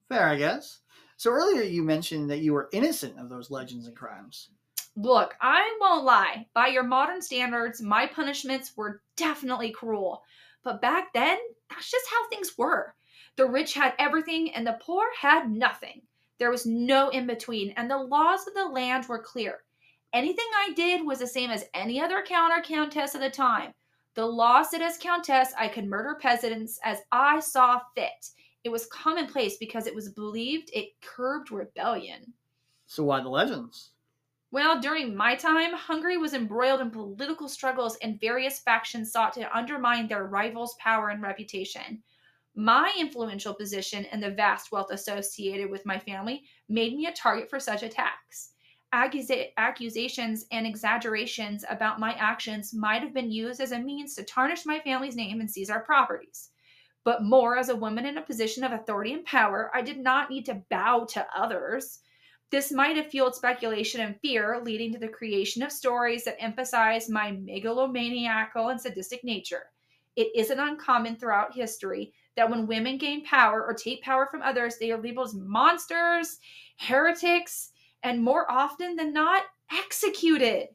Fair, 0.09 0.27
I 0.27 0.37
guess. 0.37 0.81
So 1.19 1.31
earlier 1.31 1.63
you 1.63 1.83
mentioned 1.83 2.31
that 2.31 2.41
you 2.41 2.55
were 2.55 2.71
innocent 2.73 3.19
of 3.19 3.29
those 3.29 3.51
legends 3.51 3.87
and 3.87 3.95
crimes. 3.95 4.49
Look, 4.97 5.37
I 5.41 5.77
won't 5.81 6.05
lie. 6.05 6.47
By 6.55 6.69
your 6.69 6.85
modern 6.85 7.21
standards, 7.21 7.83
my 7.83 8.07
punishments 8.07 8.77
were 8.77 9.03
definitely 9.17 9.71
cruel. 9.71 10.23
But 10.65 10.81
back 10.81 11.13
then, 11.13 11.39
that's 11.69 11.91
just 11.91 12.07
how 12.11 12.29
things 12.29 12.57
were. 12.57 12.95
The 13.39 13.47
rich 13.47 13.75
had 13.75 13.95
everything 14.01 14.53
and 14.53 14.67
the 14.67 14.81
poor 14.83 15.07
had 15.17 15.49
nothing. 15.49 16.03
There 16.39 16.51
was 16.51 16.67
no 16.67 17.09
in 17.11 17.25
between, 17.29 17.71
and 17.77 17.89
the 17.89 17.97
laws 17.97 18.49
of 18.49 18.55
the 18.55 18.67
land 18.67 19.07
were 19.07 19.23
clear. 19.23 19.61
Anything 20.13 20.49
I 20.57 20.73
did 20.75 21.07
was 21.07 21.21
the 21.21 21.27
same 21.29 21.49
as 21.49 21.65
any 21.73 22.01
other 22.01 22.25
count 22.27 22.53
or 22.53 22.61
countess 22.61 23.15
of 23.15 23.21
the 23.21 23.31
time. 23.31 23.75
The 24.15 24.27
law 24.27 24.65
said 24.65 24.83
as 24.83 24.99
countess 24.99 25.53
I 25.57 25.69
could 25.69 25.87
murder 25.87 26.19
peasants 26.21 26.81
as 26.83 26.99
I 27.13 27.39
saw 27.39 27.81
fit. 27.95 28.31
It 28.65 28.71
was 28.71 28.87
commonplace 28.87 29.57
because 29.57 29.87
it 29.87 29.95
was 29.95 30.09
believed 30.09 30.73
it 30.75 31.01
curbed 31.01 31.53
rebellion. 31.53 32.33
So 32.87 33.05
why 33.05 33.21
the 33.21 33.29
legends? 33.29 33.91
Well, 34.51 34.81
during 34.81 35.15
my 35.15 35.37
time, 35.37 35.75
Hungary 35.75 36.17
was 36.17 36.35
embroiled 36.35 36.81
in 36.81 36.91
political 36.91 37.49
struggles 37.49 37.99
and 38.03 38.21
various 38.21 38.59
factions 38.59 39.13
sought 39.13 39.35
to 39.35 39.57
undermine 39.57 40.09
their 40.09 40.25
rivals' 40.25 40.75
power 40.81 41.11
and 41.11 41.23
reputation. 41.23 42.03
My 42.61 42.93
influential 42.99 43.55
position 43.55 44.05
and 44.07 44.21
the 44.21 44.33
vast 44.33 44.73
wealth 44.73 44.91
associated 44.91 45.71
with 45.71 45.87
my 45.87 45.97
family 45.97 46.43
made 46.69 46.97
me 46.97 47.07
a 47.07 47.13
target 47.13 47.49
for 47.49 47.61
such 47.61 47.85
attacks. 47.85 48.51
Accusa- 48.93 49.51
accusations 49.57 50.45
and 50.51 50.67
exaggerations 50.67 51.65
about 51.71 52.01
my 52.01 52.15
actions 52.15 52.75
might 52.75 53.03
have 53.03 53.15
been 53.15 53.31
used 53.31 53.61
as 53.61 53.71
a 53.71 53.79
means 53.79 54.17
to 54.17 54.25
tarnish 54.25 54.67
my 54.67 54.81
family's 54.81 55.15
name 55.15 55.39
and 55.39 55.49
seize 55.49 55.71
our 55.71 55.85
properties. 55.85 56.51
But 57.05 57.23
more 57.23 57.57
as 57.57 57.69
a 57.69 57.77
woman 57.77 58.07
in 58.07 58.19
a 58.19 58.23
position 58.23 58.65
of 58.65 58.73
authority 58.73 59.13
and 59.13 59.25
power, 59.25 59.71
I 59.73 59.81
did 59.81 60.01
not 60.01 60.29
need 60.29 60.47
to 60.47 60.61
bow 60.69 61.07
to 61.11 61.25
others. 61.33 62.01
This 62.51 62.73
might 62.73 62.97
have 62.97 63.07
fueled 63.07 63.37
speculation 63.37 64.01
and 64.01 64.19
fear, 64.21 64.61
leading 64.65 64.93
to 64.95 64.99
the 64.99 65.07
creation 65.07 65.63
of 65.63 65.71
stories 65.71 66.25
that 66.25 66.43
emphasize 66.43 67.09
my 67.09 67.31
megalomaniacal 67.31 68.73
and 68.73 68.81
sadistic 68.81 69.23
nature. 69.23 69.67
It 70.17 70.33
isn't 70.35 70.59
uncommon 70.59 71.15
throughout 71.15 71.55
history 71.55 72.13
that 72.39 72.49
when 72.49 72.69
women 72.69 72.99
gain 72.99 73.25
power 73.25 73.65
or 73.67 73.75
take 73.75 74.01
power 74.03 74.27
from 74.27 74.43
others, 74.43 74.77
they 74.79 74.93
are 74.93 75.03
labeled 75.03 75.27
as 75.29 75.35
monsters, 75.35 76.39
heretics, 76.77 77.73
and 78.05 78.23
more 78.23 78.51
often 78.51 78.95
than 78.95 79.13
not, 79.13 79.43
executed. 79.73 80.69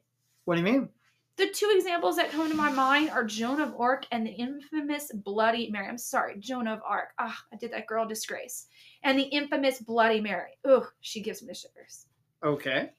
What 0.44 0.56
do 0.56 0.60
you 0.60 0.66
mean? 0.66 0.88
The 1.36 1.48
two 1.48 1.72
examples 1.74 2.16
that 2.16 2.30
come 2.30 2.48
to 2.48 2.54
my 2.54 2.70
mind 2.70 3.10
are 3.10 3.24
Joan 3.24 3.60
of 3.60 3.74
Arc 3.78 4.06
and 4.12 4.26
the 4.26 4.30
infamous 4.30 5.10
Bloody 5.12 5.70
Mary. 5.70 5.88
I'm 5.88 5.98
sorry, 5.98 6.36
Joan 6.38 6.68
of 6.68 6.80
Arc. 6.86 7.08
Ah, 7.18 7.36
I 7.52 7.56
did 7.56 7.72
that 7.72 7.86
girl 7.86 8.06
disgrace. 8.06 8.66
And 9.02 9.18
the 9.18 9.24
infamous 9.24 9.80
Bloody 9.80 10.20
Mary. 10.20 10.50
Ugh, 10.64 10.86
she 11.00 11.22
gives 11.22 11.42
me 11.42 11.48
the 11.48 11.54
shivers. 11.54 12.06
Okay. 12.44 12.90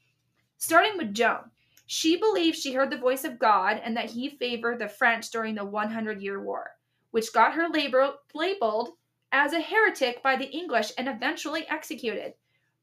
Starting 0.57 0.97
with 0.97 1.13
Joan. 1.13 1.51
She 1.85 2.17
believed 2.17 2.57
she 2.57 2.73
heard 2.73 2.89
the 2.89 2.97
voice 2.97 3.23
of 3.23 3.37
God 3.37 3.79
and 3.83 3.95
that 3.95 4.09
he 4.09 4.31
favored 4.37 4.79
the 4.79 4.89
French 4.89 5.29
during 5.29 5.53
the 5.53 5.63
100 5.63 6.19
Year 6.19 6.43
War, 6.43 6.71
which 7.15 7.31
got 7.31 7.53
her 7.53 7.69
label- 7.69 8.17
labeled 8.33 8.89
as 9.31 9.53
a 9.53 9.61
heretic 9.61 10.21
by 10.21 10.35
the 10.35 10.49
English 10.49 10.91
and 10.97 11.07
eventually 11.07 11.65
executed. 11.69 12.33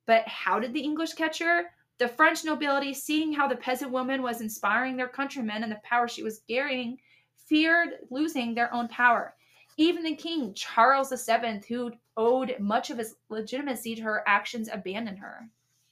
But 0.07 0.27
how 0.27 0.59
did 0.59 0.73
the 0.73 0.81
English 0.81 1.13
catch 1.13 1.39
her? 1.41 1.67
The 1.99 2.09
French 2.09 2.43
nobility, 2.43 2.95
seeing 2.95 3.35
how 3.35 3.47
the 3.47 3.57
peasant 3.57 3.91
woman 3.91 4.23
was 4.23 4.41
inspiring 4.41 4.97
their 4.97 5.09
countrymen 5.09 5.63
and 5.63 5.71
the 5.71 5.83
power 5.85 6.09
she 6.09 6.23
was 6.23 6.41
gaining, 6.49 6.99
feared 7.47 7.91
losing 8.09 8.55
their 8.55 8.73
own 8.73 8.89
power. 8.89 9.35
Even 9.77 10.03
the 10.03 10.17
king, 10.17 10.55
Charles 10.55 11.11
VII, 11.11 11.61
who 11.69 11.93
owed 12.17 12.57
much 12.59 12.89
of 12.89 12.97
his 12.97 13.17
legitimacy 13.29 13.97
to 13.97 14.03
her 14.03 14.27
actions, 14.27 14.71
abandoned 14.73 15.19
her. 15.19 15.47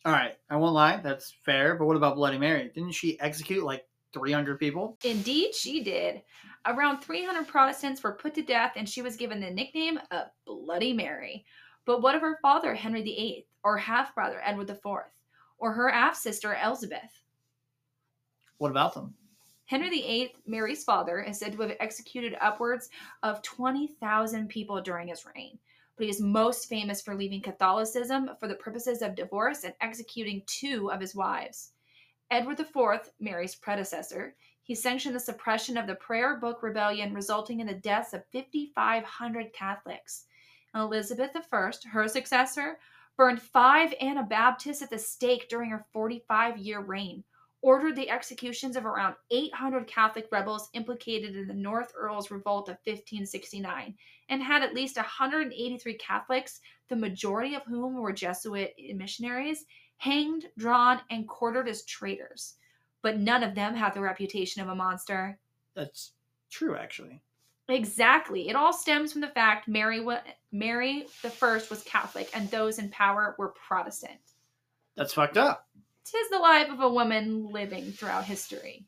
All 0.07 0.13
right. 0.13 0.39
I 0.49 0.57
won't 0.57 0.73
lie. 0.73 0.97
That's 0.97 1.37
fair. 1.45 1.75
But 1.75 1.85
what 1.85 1.97
about 1.99 2.17
Bloody 2.17 2.39
Mary? 2.39 2.71
Didn't 2.75 2.93
she 2.93 3.21
execute 3.21 3.65
like 3.65 3.85
300 4.13 4.59
people? 4.59 4.99
Indeed, 5.05 5.55
she 5.55 5.83
did. 5.83 6.23
Around 6.67 7.01
300 7.01 7.47
Protestants 7.47 8.03
were 8.03 8.13
put 8.13 8.35
to 8.35 8.43
death, 8.43 8.73
and 8.77 8.89
she 8.89 9.03
was 9.03 9.17
given 9.17 9.41
the 9.41 9.51
nickname 9.51 9.99
of 10.11 10.27
Bloody 10.45 10.93
Mary. 10.93 11.45
But 11.85 12.03
what 12.03 12.15
of 12.15 12.21
her 12.21 12.39
father, 12.43 12.75
Henry 12.75 13.03
VIII, 13.03 13.47
or 13.65 13.77
half 13.79 14.15
brother, 14.15 14.41
Edward 14.45 14.71
IV, 14.71 14.85
or 15.59 15.73
her 15.73 15.89
half 15.89 16.17
sister, 16.17 16.57
Elizabeth? 16.63 17.23
What 18.59 18.71
about 18.71 18.95
them? 18.95 19.15
Henry 19.65 19.89
VIII, 19.89 20.35
Mary's 20.47 20.85
father, 20.85 21.21
is 21.21 21.39
said 21.39 21.53
to 21.53 21.63
have 21.63 21.77
executed 21.79 22.37
upwards 22.41 22.91
of 23.23 23.41
20,000 23.43 24.49
people 24.49 24.81
during 24.83 25.09
his 25.09 25.25
reign. 25.25 25.59
But 25.97 26.05
he 26.05 26.11
is 26.11 26.21
most 26.21 26.69
famous 26.69 27.01
for 27.01 27.15
leaving 27.15 27.41
Catholicism 27.41 28.31
for 28.41 28.49
the 28.49 28.57
purposes 28.57 29.01
of 29.01 29.15
divorce 29.15 29.65
and 29.65 29.75
executing 29.81 30.43
two 30.47 30.91
of 30.91 31.01
his 31.01 31.15
wives. 31.15 31.73
Edward 32.31 32.61
IV, 32.61 33.11
Mary's 33.19 33.57
predecessor, 33.57 34.37
he 34.63 34.75
sanctioned 34.75 35.17
the 35.17 35.21
suppression 35.21 35.77
of 35.77 35.89
the 35.89 35.97
Prayer 35.97 36.37
Book 36.37 36.63
Rebellion, 36.63 37.13
resulting 37.13 37.59
in 37.59 37.67
the 37.67 37.75
deaths 37.75 38.15
of 38.15 38.23
5,500 38.33 39.53
Catholics. 39.53 40.27
And 40.73 40.83
Elizabeth 40.83 41.33
I, 41.35 41.73
her 41.91 42.07
successor, 42.07 42.79
burned 43.17 43.43
five 43.43 43.93
Anabaptists 44.01 44.81
at 44.81 44.91
the 44.91 44.99
stake 44.99 45.49
during 45.49 45.71
her 45.71 45.85
45 45.93 46.57
year 46.59 46.81
reign, 46.81 47.25
ordered 47.63 47.97
the 47.97 48.09
executions 48.09 48.77
of 48.77 48.87
around 48.87 49.17
800 49.33 49.89
Catholic 49.89 50.29
rebels 50.31 50.71
implicated 50.73 51.35
in 51.35 51.49
the 51.49 51.55
North 51.55 51.93
Earls 51.97 52.31
Revolt 52.31 52.69
of 52.69 52.79
1569, 52.85 53.97
and 54.29 54.43
had 54.43 54.63
at 54.63 54.75
least 54.75 54.97
183 54.97 55.95
Catholics, 55.95 56.61
the 56.89 56.95
majority 56.95 57.57
of 57.57 57.65
whom 57.65 57.95
were 57.95 58.13
Jesuit 58.13 58.73
missionaries, 58.95 59.67
hanged, 60.01 60.47
drawn, 60.57 60.99
and 61.11 61.29
quartered 61.29 61.69
as 61.69 61.85
traitors. 61.85 62.55
But 63.03 63.19
none 63.19 63.43
of 63.43 63.55
them 63.55 63.75
had 63.75 63.93
the 63.93 64.01
reputation 64.01 64.63
of 64.63 64.69
a 64.69 64.75
monster. 64.75 65.39
That's 65.75 66.13
true, 66.51 66.75
actually. 66.75 67.21
Exactly. 67.69 68.49
It 68.49 68.57
all 68.57 68.73
stems 68.73 69.13
from 69.13 69.21
the 69.21 69.29
fact 69.29 69.69
Mary 69.69 70.01
wa- 70.01 70.23
Mary 70.53 71.07
the 71.23 71.29
First 71.29 71.69
was 71.71 71.83
Catholic 71.83 72.31
and 72.35 72.51
those 72.51 72.79
in 72.79 72.91
power 72.91 73.37
were 73.39 73.51
Protestant. 73.51 74.19
That's 74.97 75.13
fucked 75.13 75.37
up. 75.37 75.69
Tis 76.05 76.31
the 76.31 76.39
life 76.39 76.71
of 76.71 76.81
a 76.81 76.89
woman 76.89 77.51
living 77.51 77.93
throughout 77.93 78.25
history. 78.25 78.87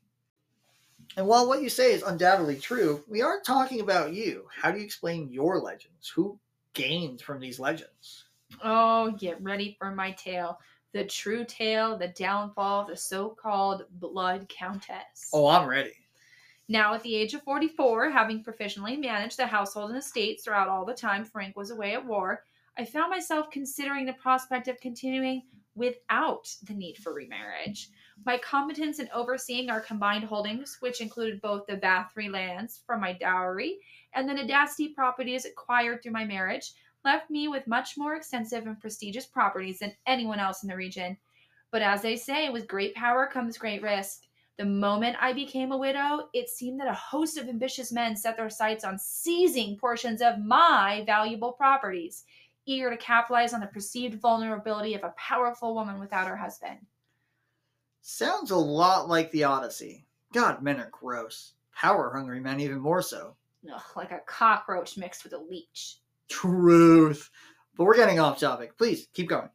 And 1.16 1.26
while 1.26 1.46
what 1.46 1.60
you 1.60 1.68
say 1.68 1.92
is 1.92 2.02
undoubtedly 2.02 2.56
true, 2.56 3.04
we 3.06 3.20
aren't 3.20 3.44
talking 3.44 3.80
about 3.80 4.14
you. 4.14 4.46
How 4.50 4.72
do 4.72 4.78
you 4.78 4.84
explain 4.84 5.30
your 5.30 5.60
legends? 5.60 6.08
Who 6.08 6.38
gained 6.72 7.20
from 7.20 7.38
these 7.38 7.60
legends? 7.60 8.24
Oh, 8.64 9.10
get 9.12 9.42
ready 9.42 9.76
for 9.78 9.94
my 9.94 10.12
tale. 10.12 10.58
The 10.92 11.04
true 11.04 11.44
tale, 11.44 11.96
the 11.96 12.08
downfall 12.08 12.82
of 12.82 12.88
the 12.88 12.96
so 12.96 13.30
called 13.30 13.84
Blood 13.92 14.48
Countess. 14.48 15.30
Oh, 15.32 15.46
I'm 15.46 15.66
ready. 15.66 15.92
Now, 16.68 16.94
at 16.94 17.02
the 17.02 17.14
age 17.14 17.34
of 17.34 17.42
44, 17.42 18.10
having 18.10 18.44
proficiently 18.44 18.98
managed 18.98 19.38
the 19.38 19.46
household 19.46 19.90
and 19.90 19.98
estates 19.98 20.44
throughout 20.44 20.68
all 20.68 20.84
the 20.84 20.94
time 20.94 21.24
Frank 21.24 21.56
was 21.56 21.70
away 21.70 21.94
at 21.94 22.04
war, 22.04 22.44
I 22.78 22.84
found 22.84 23.10
myself 23.10 23.50
considering 23.50 24.06
the 24.06 24.14
prospect 24.14 24.68
of 24.68 24.80
continuing 24.80 25.42
without 25.74 26.54
the 26.62 26.74
need 26.74 26.98
for 26.98 27.12
remarriage. 27.12 27.90
My 28.24 28.38
competence 28.38 28.98
in 28.98 29.08
overseeing 29.12 29.70
our 29.70 29.80
combined 29.80 30.24
holdings, 30.24 30.76
which 30.80 31.00
included 31.00 31.40
both 31.40 31.66
the 31.66 31.76
Bathory 31.76 32.30
lands 32.30 32.82
from 32.86 33.00
my 33.00 33.14
dowry 33.14 33.78
and 34.14 34.28
the 34.28 34.34
Nadasdy 34.34 34.94
properties 34.94 35.44
acquired 35.44 36.02
through 36.02 36.12
my 36.12 36.24
marriage, 36.24 36.72
left 37.04 37.30
me 37.30 37.48
with 37.48 37.66
much 37.66 37.96
more 37.96 38.14
extensive 38.14 38.66
and 38.66 38.80
prestigious 38.80 39.26
properties 39.26 39.78
than 39.80 39.94
anyone 40.06 40.38
else 40.38 40.62
in 40.62 40.68
the 40.68 40.76
region. 40.76 41.16
But 41.70 41.82
as 41.82 42.02
they 42.02 42.16
say, 42.16 42.50
with 42.50 42.68
great 42.68 42.94
power 42.94 43.26
comes 43.26 43.58
great 43.58 43.82
risk. 43.82 44.22
The 44.58 44.64
moment 44.66 45.16
I 45.18 45.32
became 45.32 45.72
a 45.72 45.78
widow, 45.78 46.28
it 46.34 46.48
seemed 46.50 46.78
that 46.80 46.88
a 46.88 46.94
host 46.94 47.38
of 47.38 47.48
ambitious 47.48 47.90
men 47.90 48.14
set 48.14 48.36
their 48.36 48.50
sights 48.50 48.84
on 48.84 48.98
seizing 48.98 49.78
portions 49.78 50.20
of 50.20 50.38
my 50.38 51.02
valuable 51.06 51.52
properties, 51.52 52.24
eager 52.66 52.90
to 52.90 52.96
capitalize 52.98 53.54
on 53.54 53.60
the 53.60 53.66
perceived 53.66 54.20
vulnerability 54.20 54.94
of 54.94 55.02
a 55.02 55.14
powerful 55.16 55.74
woman 55.74 55.98
without 55.98 56.28
her 56.28 56.36
husband. 56.36 56.78
Sounds 58.02 58.50
a 58.50 58.56
lot 58.56 59.08
like 59.08 59.30
the 59.30 59.44
Odyssey. 59.44 60.04
God, 60.32 60.62
men 60.62 60.80
are 60.80 60.90
gross. 60.90 61.54
Power 61.74 62.12
hungry 62.14 62.40
men, 62.40 62.60
even 62.60 62.78
more 62.78 63.00
so. 63.00 63.36
Ugh, 63.72 63.82
like 63.96 64.10
a 64.10 64.20
cockroach 64.26 64.98
mixed 64.98 65.24
with 65.24 65.32
a 65.32 65.38
leech. 65.38 65.98
Truth. 66.32 67.30
But 67.76 67.84
we're 67.84 67.96
getting 67.96 68.18
off 68.18 68.40
topic. 68.40 68.76
Please 68.78 69.06
keep 69.12 69.28
going. 69.28 69.50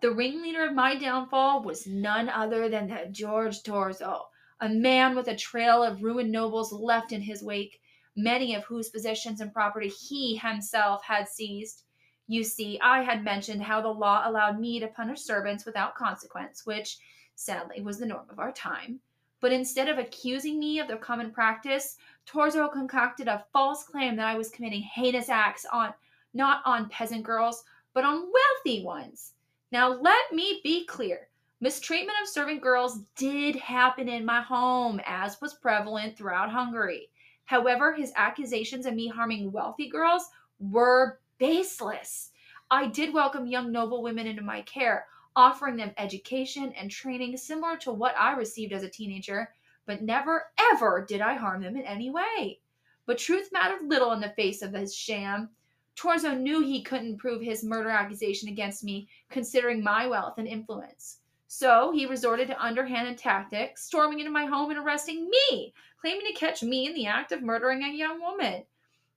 The 0.00 0.10
ringleader 0.10 0.64
of 0.64 0.74
my 0.74 0.96
downfall 0.96 1.62
was 1.62 1.86
none 1.86 2.28
other 2.28 2.68
than 2.68 2.88
that 2.88 3.12
George 3.12 3.62
Thurzo, 3.62 4.22
a 4.60 4.68
man 4.68 5.16
with 5.16 5.28
a 5.28 5.36
trail 5.36 5.82
of 5.82 6.02
ruined 6.02 6.30
nobles 6.30 6.72
left 6.72 7.12
in 7.12 7.20
his 7.20 7.42
wake, 7.42 7.80
many 8.16 8.54
of 8.54 8.64
whose 8.64 8.90
possessions 8.90 9.40
and 9.40 9.52
property 9.52 9.88
he 9.88 10.36
himself 10.36 11.02
had 11.04 11.28
seized. 11.28 11.84
You 12.26 12.44
see, 12.44 12.78
I 12.80 13.02
had 13.02 13.24
mentioned 13.24 13.62
how 13.62 13.80
the 13.80 13.88
law 13.88 14.28
allowed 14.28 14.60
me 14.60 14.80
to 14.80 14.88
punish 14.88 15.20
servants 15.20 15.64
without 15.64 15.94
consequence, 15.94 16.66
which, 16.66 16.98
sadly, 17.36 17.80
was 17.80 17.98
the 17.98 18.06
norm 18.06 18.26
of 18.28 18.38
our 18.38 18.52
time. 18.52 19.00
But 19.40 19.52
instead 19.52 19.88
of 19.88 19.98
accusing 19.98 20.58
me 20.58 20.80
of 20.80 20.88
the 20.88 20.96
common 20.96 21.30
practice, 21.30 21.96
Thurzo 22.26 22.70
concocted 22.72 23.28
a 23.28 23.44
false 23.52 23.84
claim 23.84 24.16
that 24.16 24.26
I 24.26 24.36
was 24.36 24.50
committing 24.50 24.82
heinous 24.82 25.28
acts 25.28 25.64
on 25.72 25.94
not 26.34 26.62
on 26.64 26.88
peasant 26.88 27.22
girls, 27.22 27.64
but 27.94 28.04
on 28.04 28.30
wealthy 28.32 28.84
ones. 28.84 29.32
Now 29.72 29.92
let 29.92 30.32
me 30.32 30.60
be 30.62 30.86
clear. 30.86 31.28
Mistreatment 31.60 32.16
of 32.22 32.28
servant 32.28 32.62
girls 32.62 33.00
did 33.16 33.56
happen 33.56 34.08
in 34.08 34.24
my 34.24 34.40
home, 34.40 35.00
as 35.04 35.40
was 35.40 35.54
prevalent 35.54 36.16
throughout 36.16 36.50
Hungary. 36.50 37.10
However, 37.46 37.92
his 37.92 38.12
accusations 38.14 38.86
of 38.86 38.94
me 38.94 39.08
harming 39.08 39.50
wealthy 39.50 39.88
girls 39.88 40.28
were 40.60 41.18
baseless. 41.38 42.30
I 42.70 42.86
did 42.86 43.14
welcome 43.14 43.46
young 43.46 43.72
noble 43.72 44.02
women 44.02 44.26
into 44.26 44.42
my 44.42 44.62
care, 44.62 45.06
offering 45.34 45.76
them 45.76 45.92
education 45.96 46.72
and 46.74 46.90
training 46.90 47.36
similar 47.36 47.76
to 47.78 47.92
what 47.92 48.14
I 48.18 48.34
received 48.34 48.72
as 48.72 48.82
a 48.82 48.90
teenager, 48.90 49.52
but 49.86 50.02
never 50.02 50.50
ever 50.72 51.04
did 51.08 51.20
I 51.20 51.34
harm 51.34 51.62
them 51.62 51.76
in 51.76 51.84
any 51.84 52.10
way. 52.10 52.60
But 53.06 53.18
truth 53.18 53.48
mattered 53.52 53.88
little 53.88 54.12
in 54.12 54.20
the 54.20 54.30
face 54.30 54.60
of 54.60 54.74
his 54.74 54.94
sham. 54.94 55.48
Thurzo 55.98 56.38
knew 56.38 56.60
he 56.60 56.82
couldn't 56.82 57.18
prove 57.18 57.42
his 57.42 57.64
murder 57.64 57.90
accusation 57.90 58.48
against 58.48 58.84
me, 58.84 59.08
considering 59.30 59.82
my 59.82 60.06
wealth 60.06 60.38
and 60.38 60.46
influence. 60.46 61.18
So 61.48 61.90
he 61.92 62.06
resorted 62.06 62.46
to 62.48 62.62
underhanded 62.62 63.18
tactics, 63.18 63.84
storming 63.84 64.20
into 64.20 64.30
my 64.30 64.46
home 64.46 64.70
and 64.70 64.78
arresting 64.78 65.28
me, 65.28 65.74
claiming 66.00 66.26
to 66.26 66.32
catch 66.34 66.62
me 66.62 66.86
in 66.86 66.94
the 66.94 67.06
act 67.06 67.32
of 67.32 67.42
murdering 67.42 67.82
a 67.82 67.88
young 67.88 68.20
woman. 68.20 68.64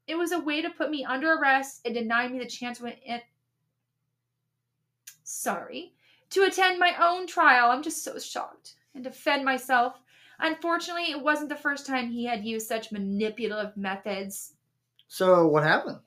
It 0.08 0.16
was 0.16 0.32
a 0.32 0.40
way 0.40 0.62
to 0.62 0.70
put 0.70 0.90
me 0.90 1.06
under 1.06 1.34
arrest 1.34 1.82
and 1.86 1.94
deny 1.94 2.28
me 2.28 2.40
the 2.40 2.46
chance 2.46 2.82
when 2.82 2.94
it 3.06 3.24
sorry 5.24 5.94
to 6.32 6.44
attend 6.44 6.80
my 6.80 6.96
own 7.00 7.28
trial. 7.28 7.70
I'm 7.70 7.84
just 7.84 8.04
so 8.04 8.18
shocked 8.18 8.76
and 8.96 9.04
defend 9.04 9.46
myself. 9.46 10.00
Unfortunately, 10.40 11.12
it 11.12 11.22
wasn't 11.22 11.50
the 11.50 11.56
first 11.56 11.86
time 11.86 12.10
he 12.10 12.26
had 12.26 12.44
used 12.44 12.68
such 12.68 12.92
manipulative 12.92 13.78
methods. 13.78 14.54
So 15.08 15.48
what 15.48 15.64
happened? 15.64 16.00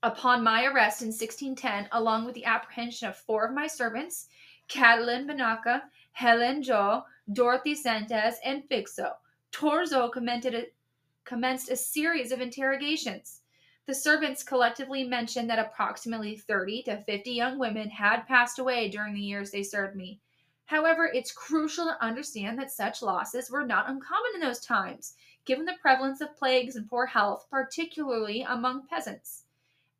Upon 0.00 0.44
my 0.44 0.64
arrest 0.64 1.02
in 1.02 1.08
1610, 1.08 1.88
along 1.90 2.24
with 2.24 2.36
the 2.36 2.44
apprehension 2.44 3.08
of 3.08 3.16
four 3.16 3.44
of 3.44 3.52
my 3.52 3.66
servants, 3.66 4.28
Catalin 4.68 5.26
Banaka, 5.26 5.82
Helen 6.12 6.62
Jo, 6.62 7.02
Dorothy 7.32 7.74
Szentes, 7.74 8.36
and 8.44 8.62
Ficzko, 8.68 9.16
Thurzo 9.50 10.08
a, 10.14 10.66
commenced 11.24 11.68
a 11.68 11.76
series 11.76 12.30
of 12.30 12.40
interrogations. 12.40 13.40
The 13.86 13.94
servants 13.94 14.44
collectively 14.44 15.02
mentioned 15.02 15.50
that 15.50 15.58
approximately 15.58 16.36
30 16.36 16.84
to 16.84 17.02
50 17.02 17.32
young 17.32 17.58
women 17.58 17.90
had 17.90 18.28
passed 18.28 18.60
away 18.60 18.88
during 18.88 19.14
the 19.14 19.20
years 19.20 19.50
they 19.50 19.64
served 19.64 19.96
me. 19.96 20.20
However, 20.66 21.06
it's 21.06 21.32
crucial 21.32 21.86
to 21.86 22.04
understand 22.04 22.56
that 22.60 22.70
such 22.70 23.02
losses 23.02 23.50
were 23.50 23.66
not 23.66 23.90
uncommon 23.90 24.30
in 24.34 24.40
those 24.40 24.60
times, 24.60 25.16
given 25.44 25.64
the 25.64 25.78
prevalence 25.80 26.20
of 26.20 26.36
plagues 26.36 26.76
and 26.76 26.88
poor 26.88 27.06
health, 27.06 27.48
particularly 27.50 28.42
among 28.42 28.86
peasants. 28.86 29.46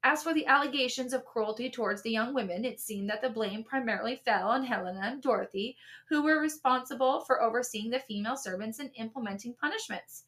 As 0.05 0.23
for 0.23 0.33
the 0.33 0.47
allegations 0.47 1.13
of 1.13 1.25
cruelty 1.25 1.69
towards 1.69 2.03
the 2.03 2.11
young 2.11 2.33
women, 2.33 2.65
it 2.65 2.79
seemed 2.79 3.11
that 3.11 3.21
the 3.21 3.29
blame 3.29 3.65
primarily 3.65 4.17
fell 4.17 4.49
on 4.49 4.65
Helena 4.65 5.01
and 5.03 5.21
Dorothy, 5.21 5.77
who 6.09 6.23
were 6.23 6.41
responsible 6.41 7.21
for 7.23 7.43
overseeing 7.43 7.91
the 7.91 7.99
female 7.99 8.37
servants 8.37 8.79
and 8.79 8.91
implementing 8.95 9.55
punishments. 9.55 10.25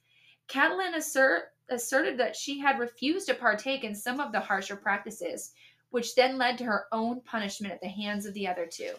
Catalin 0.49 0.95
assert, 0.95 1.53
asserted 1.69 2.19
that 2.19 2.35
she 2.35 2.59
had 2.59 2.81
refused 2.81 3.29
to 3.29 3.35
partake 3.35 3.85
in 3.85 3.95
some 3.95 4.19
of 4.19 4.33
the 4.33 4.41
harsher 4.41 4.75
practices, 4.75 5.55
which 5.91 6.17
then 6.17 6.37
led 6.37 6.59
to 6.59 6.65
her 6.65 6.87
own 6.91 7.21
punishment 7.21 7.73
at 7.73 7.81
the 7.81 7.89
hands 7.89 8.27
of 8.27 8.35
the 8.35 8.49
other 8.49 8.67
two. 8.67 8.95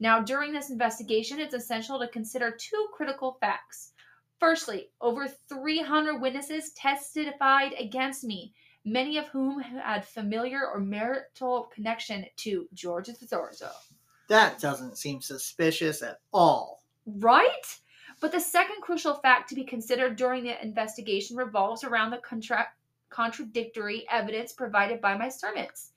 Now, 0.00 0.20
during 0.20 0.52
this 0.52 0.70
investigation, 0.70 1.38
it's 1.38 1.54
essential 1.54 2.00
to 2.00 2.08
consider 2.08 2.50
two 2.50 2.88
critical 2.92 3.36
facts. 3.40 3.92
Firstly, 4.40 4.90
over 5.00 5.28
300 5.28 6.20
witnesses 6.20 6.72
testified 6.72 7.74
against 7.78 8.24
me, 8.24 8.54
many 8.84 9.18
of 9.18 9.28
whom 9.28 9.60
had 9.60 10.04
familiar 10.04 10.66
or 10.66 10.80
marital 10.80 11.70
connection 11.74 12.24
to 12.36 12.66
George 12.72 13.08
Thurzo. 13.08 13.70
That 14.28 14.60
doesn't 14.60 14.96
seem 14.96 15.20
suspicious 15.20 16.02
at 16.02 16.20
all. 16.32 16.82
Right? 17.04 17.78
But 18.20 18.32
the 18.32 18.40
second 18.40 18.82
crucial 18.82 19.14
fact 19.14 19.48
to 19.48 19.54
be 19.54 19.64
considered 19.64 20.16
during 20.16 20.44
the 20.44 20.62
investigation 20.62 21.36
revolves 21.36 21.84
around 21.84 22.10
the 22.10 22.18
contra- 22.18 22.68
contradictory 23.08 24.06
evidence 24.10 24.52
provided 24.52 25.00
by 25.00 25.16
my 25.16 25.28
servants. 25.28 25.92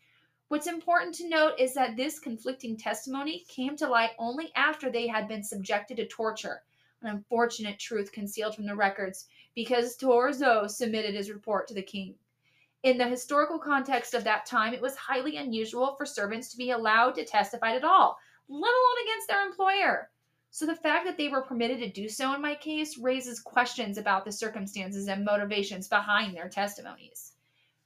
What's 0.48 0.68
important 0.68 1.16
to 1.16 1.30
note 1.30 1.60
is 1.60 1.74
that 1.74 1.96
this 1.96 2.20
conflicting 2.20 2.78
testimony 2.78 3.46
came 3.48 3.76
to 3.78 3.88
light 3.88 4.12
only 4.20 4.52
after 4.56 4.92
they 4.92 5.08
had 5.08 5.28
been 5.28 5.44
subjected 5.44 5.98
to 5.98 6.08
torture, 6.08 6.64
an 7.02 7.10
unfortunate 7.10 7.80
truth 7.80 8.12
concealed 8.12 8.56
from 8.56 8.66
the 8.66 8.76
records 8.76 9.28
because 9.56 9.98
Thurzo 9.98 10.70
submitted 10.70 11.16
his 11.16 11.32
report 11.32 11.68
to 11.68 11.74
the 11.74 11.82
king. 11.82 12.16
In 12.84 12.98
the 12.98 13.08
historical 13.08 13.60
context 13.60 14.14
of 14.14 14.26
that 14.26 14.46
time, 14.46 14.74
it 14.74 14.82
was 14.82 14.98
highly 14.98 15.38
unusual 15.38 15.96
for 15.96 16.06
servants 16.06 16.50
to 16.50 16.58
be 16.58 16.72
allowed 16.72 17.16
to 17.16 17.24
testify 17.24 17.76
at 17.76 17.86
all, 17.86 18.18
let 18.50 18.74
alone 18.74 19.06
against 19.06 19.30
their 19.30 19.46
employer. 19.46 20.10
So 20.52 20.66
the 20.66 20.76
fact 20.76 21.06
that 21.06 21.18
they 21.18 21.30
were 21.30 21.44
permitted 21.44 21.80
to 21.80 21.90
do 21.90 22.10
so 22.10 22.36
in 22.36 22.42
my 22.42 22.56
case 22.56 22.98
raises 22.98 23.40
questions 23.40 23.98
about 23.98 24.26
the 24.26 24.34
circumstances 24.34 25.08
and 25.08 25.24
motivations 25.24 25.88
behind 25.88 26.36
their 26.36 26.50
testimonies. 26.50 27.32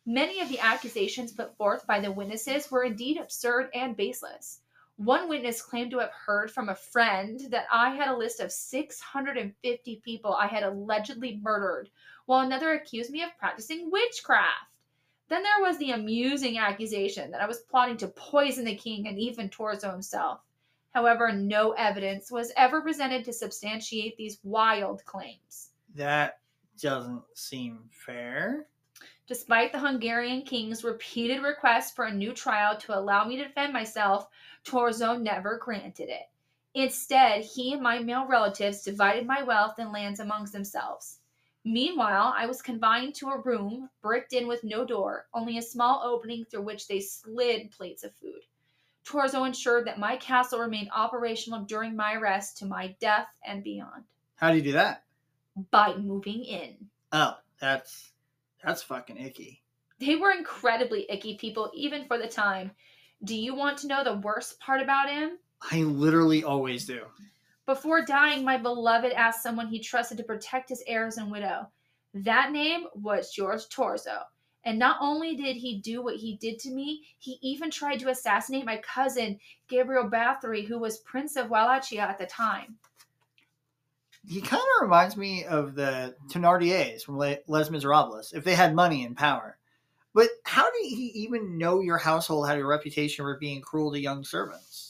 Many 0.07 0.41
of 0.41 0.49
the 0.49 0.60
accusations 0.60 1.31
put 1.31 1.55
forth 1.57 1.86
by 1.86 1.99
the 1.99 2.12
witnesses 2.12 2.71
were 2.71 2.83
indeed 2.83 3.17
absurd 3.17 3.69
and 3.75 3.95
baseless. 3.95 4.62
One 4.95 5.29
witness 5.29 5.62
claimed 5.62 5.91
to 5.91 5.99
have 5.99 6.12
heard 6.12 6.49
from 6.49 6.69
a 6.69 6.75
friend 6.75 7.39
that 7.51 7.67
I 7.71 7.91
had 7.91 8.07
a 8.07 8.17
list 8.17 8.39
of 8.39 8.51
650 8.51 10.01
people 10.03 10.33
I 10.33 10.47
had 10.47 10.63
allegedly 10.63 11.39
murdered, 11.43 11.91
while 12.25 12.39
another 12.39 12.71
accused 12.71 13.12
me 13.12 13.21
of 13.21 13.38
practicing 13.38 13.91
witchcraft. 13.91 14.73
Then 15.29 15.43
there 15.43 15.61
was 15.61 15.77
the 15.77 15.91
amusing 15.91 16.57
accusation 16.57 17.31
that 17.31 17.41
I 17.41 17.47
was 17.47 17.59
plotting 17.59 17.97
to 17.97 18.07
poison 18.07 18.63
the 18.65 18.75
king 18.75 19.07
and 19.07 19.19
even 19.19 19.49
Thurzo 19.49 19.91
himself. 19.91 20.39
However, 20.91 21.31
no 21.31 21.73
evidence 21.73 22.31
was 22.31 22.51
ever 22.55 22.81
presented 22.81 23.25
to 23.25 23.33
substantiate 23.33 24.17
these 24.17 24.39
wild 24.43 25.03
claims. 25.05 25.71
That 25.95 26.39
doesn't 26.79 27.23
seem 27.35 27.89
fair. 27.91 28.67
Despite 29.27 29.73
the 29.73 29.79
Hungarian 29.79 30.43
king's 30.43 30.85
repeated 30.85 31.43
requests 31.43 31.91
for 31.91 32.05
a 32.05 32.13
new 32.13 32.33
trial 32.33 32.77
to 32.77 32.97
allow 32.97 33.25
me 33.25 33.35
to 33.35 33.43
defend 33.43 33.73
myself, 33.73 34.29
Thurzo 34.63 35.21
never 35.21 35.57
granted 35.57 36.07
it. 36.07 36.29
Instead, 36.73 37.43
he 37.43 37.73
and 37.73 37.81
my 37.81 37.99
male 37.99 38.25
relatives 38.25 38.83
divided 38.83 39.25
my 39.25 39.43
wealth 39.43 39.79
and 39.79 39.91
lands 39.91 40.19
amongst 40.19 40.53
themselves. 40.53 41.16
Meanwhile, 41.67 42.34
I 42.38 42.45
was 42.45 42.62
confined 42.62 43.13
to 43.15 43.27
a 43.27 43.41
room, 43.41 43.89
bricked 44.01 44.32
in 44.32 44.47
with 44.47 44.63
no 44.63 44.86
door, 44.86 45.27
only 45.34 45.58
a 45.58 45.62
small 45.62 46.01
opening 46.01 46.45
through 46.45 46.62
which 46.62 46.88
they 46.88 47.01
slid 47.01 47.71
plates 47.71 48.06
of 48.06 48.15
food. 48.15 48.39
Thurzo 49.03 49.45
ensured 49.45 49.86
that 49.86 49.99
my 49.99 50.15
castle 50.15 50.60
remained 50.60 50.89
operational 50.95 51.65
during 51.65 51.93
my 51.93 52.13
arrest 52.13 52.58
to 52.60 52.65
my 52.65 52.95
death 53.01 53.27
and 53.45 53.65
beyond. 53.65 54.06
How 54.38 54.51
do 54.51 54.56
you 54.56 54.63
do 54.63 54.71
that? 54.71 55.03
By 55.69 55.97
moving 55.97 56.45
in. 56.45 56.88
Oh, 57.12 57.36
that's 57.60 58.12
that's 58.63 58.84
fucking 58.84 59.17
icky. 59.17 59.62
They 59.99 60.15
were 60.15 60.32
incredibly 60.32 61.06
icky 61.10 61.36
people, 61.36 61.69
even 61.75 62.06
for 62.06 62.17
the 62.17 62.30
time. 62.30 62.71
Do 63.25 63.36
you 63.36 63.53
want 63.53 63.80
to 63.80 63.88
know 63.88 64.06
the 64.06 64.19
worst 64.19 64.58
part 64.62 64.82
about 64.82 65.10
him? 65.10 65.38
I 65.69 65.82
literally 65.82 66.45
always 66.45 66.86
do. 66.86 67.01
Before 67.67 68.01
dying, 68.01 68.45
my 68.45 68.58
beloved 68.58 69.12
asked 69.12 69.43
someone 69.43 69.67
he 69.67 69.80
trusted 69.80 70.17
to 70.17 70.23
protect 70.23 70.69
his 70.69 70.84
heirs 70.88 71.17
and 71.17 71.30
widow. 71.30 71.67
That 72.13 72.53
name 72.53 72.86
was 72.95 73.34
George 73.34 73.67
Thurzo. 73.67 74.21
And 74.63 74.80
not 74.80 74.97
only 75.01 75.36
did 75.36 75.58
he 75.58 75.80
do 75.82 76.01
what 76.01 76.15
he 76.15 76.38
did 76.38 76.60
to 76.60 76.71
me, 76.71 77.03
he 77.19 77.38
even 77.41 77.69
tried 77.69 77.99
to 77.99 78.10
assassinate 78.10 78.65
my 78.65 78.77
cousin, 78.77 79.38
Gabriel 79.67 80.10
Bathory, 80.10 80.65
who 80.65 80.80
was 80.80 80.99
Prince 80.99 81.36
of 81.36 81.49
Wallachia 81.49 82.01
at 82.01 82.17
the 82.17 82.25
time. 82.25 82.77
He 84.25 84.39
kind 84.39 84.63
of 84.63 84.82
reminds 84.82 85.17
me 85.17 85.43
of 85.43 85.75
the 85.75 86.15
Thénardiers 86.30 87.03
from 87.03 87.17
Les 87.17 87.69
Miserables, 87.69 88.32
if 88.34 88.45
they 88.45 88.56
had 88.56 88.75
money 88.75 89.03
and 89.03 89.15
power. 89.15 89.58
But 90.13 90.30
how 90.43 90.71
did 90.71 90.88
he 90.88 91.12
even 91.15 91.58
know 91.58 91.82
your 91.82 91.97
household 91.97 92.47
had 92.47 92.60
a 92.60 92.65
reputation 92.65 93.25
for 93.25 93.38
being 93.38 93.60
cruel 93.60 93.91
to 93.91 93.99
young 93.99 94.23
servants? 94.23 94.87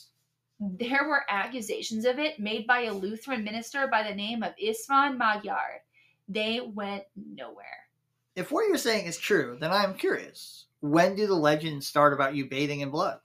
There 0.60 1.08
were 1.08 1.24
accusations 1.30 2.06
of 2.06 2.18
it 2.18 2.40
made 2.40 2.66
by 2.66 2.82
a 2.82 2.94
Lutheran 2.94 3.44
minister 3.44 3.88
by 3.88 4.02
the 4.02 4.16
name 4.16 4.42
of 4.42 4.56
István 4.56 5.18
Magyar. 5.18 5.84
They 6.28 6.62
went 6.62 7.04
nowhere. 7.16 7.88
If 8.36 8.52
what 8.52 8.68
you're 8.68 8.78
saying 8.78 9.06
is 9.06 9.18
true, 9.18 9.58
then 9.60 9.72
I 9.72 9.84
am 9.84 9.94
curious. 9.94 10.66
When 10.82 11.16
do 11.16 11.28
the 11.28 11.36
legends 11.36 11.88
start 11.88 12.14
about 12.14 12.36
you 12.36 12.50
bathing 12.50 12.82
in 12.82 12.90
blood? 12.90 13.20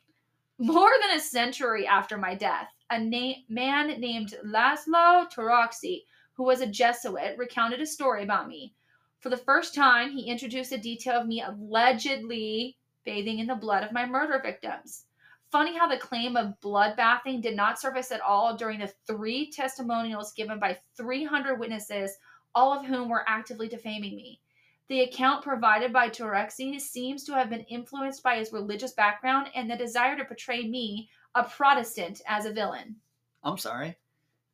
More 0.59 0.92
than 1.01 1.16
a 1.16 1.21
century 1.21 1.87
after 1.87 2.18
my 2.18 2.35
death, 2.35 2.68
a 2.90 2.99
na- 2.99 3.42
man 3.49 3.99
named 3.99 4.35
Laszlo 4.45 5.27
Turoczi, 5.33 6.05
who 6.35 6.45
was 6.45 6.61
a 6.61 6.66
Jesuit, 6.66 7.37
recounted 7.38 7.81
a 7.81 7.87
story 7.87 8.23
about 8.23 8.49
me. 8.49 8.75
For 9.21 9.31
the 9.31 9.37
first 9.37 9.75
time, 9.75 10.11
he 10.11 10.31
introduced 10.31 10.73
a 10.73 10.79
detail 10.79 11.21
of 11.21 11.27
me 11.27 11.42
allegedly 11.42 12.77
bathing 13.05 13.38
in 13.38 13.47
the 13.47 13.55
blood 13.55 13.85
of 13.85 13.92
my 13.92 14.05
murder 14.05 14.40
victims. 14.42 15.07
Funny 15.53 15.77
how 15.77 15.87
the 15.87 15.99
claim 15.99 16.35
of 16.35 16.59
bloodbathing 16.62 17.43
did 17.43 17.55
not 17.55 17.79
surface 17.79 18.11
at 18.11 18.23
all 18.23 18.57
during 18.57 18.81
the 18.81 18.91
three 19.07 19.51
testimonials 19.51 20.33
given 20.33 20.59
by 20.59 20.79
300 20.97 21.61
witnesses, 21.61 22.17
all 22.55 22.73
of 22.73 22.87
whom 22.87 23.11
were 23.11 23.29
actively 23.29 23.69
defaming 23.69 24.17
me. 24.17 24.41
The 24.88 25.03
account 25.03 25.45
provided 25.45 25.93
by 25.93 26.09
Turoczi 26.09 26.81
seems 26.81 27.25
to 27.25 27.35
have 27.35 27.51
been 27.51 27.67
influenced 27.69 28.23
by 28.23 28.37
his 28.37 28.51
religious 28.51 28.93
background 28.93 29.49
and 29.55 29.71
the 29.71 29.77
desire 29.77 30.17
to 30.17 30.25
portray 30.25 30.67
me, 30.67 31.11
a 31.35 31.45
Protestant, 31.45 32.23
as 32.27 32.47
a 32.47 32.53
villain. 32.53 32.97
I'm 33.45 33.59
sorry. 33.59 33.99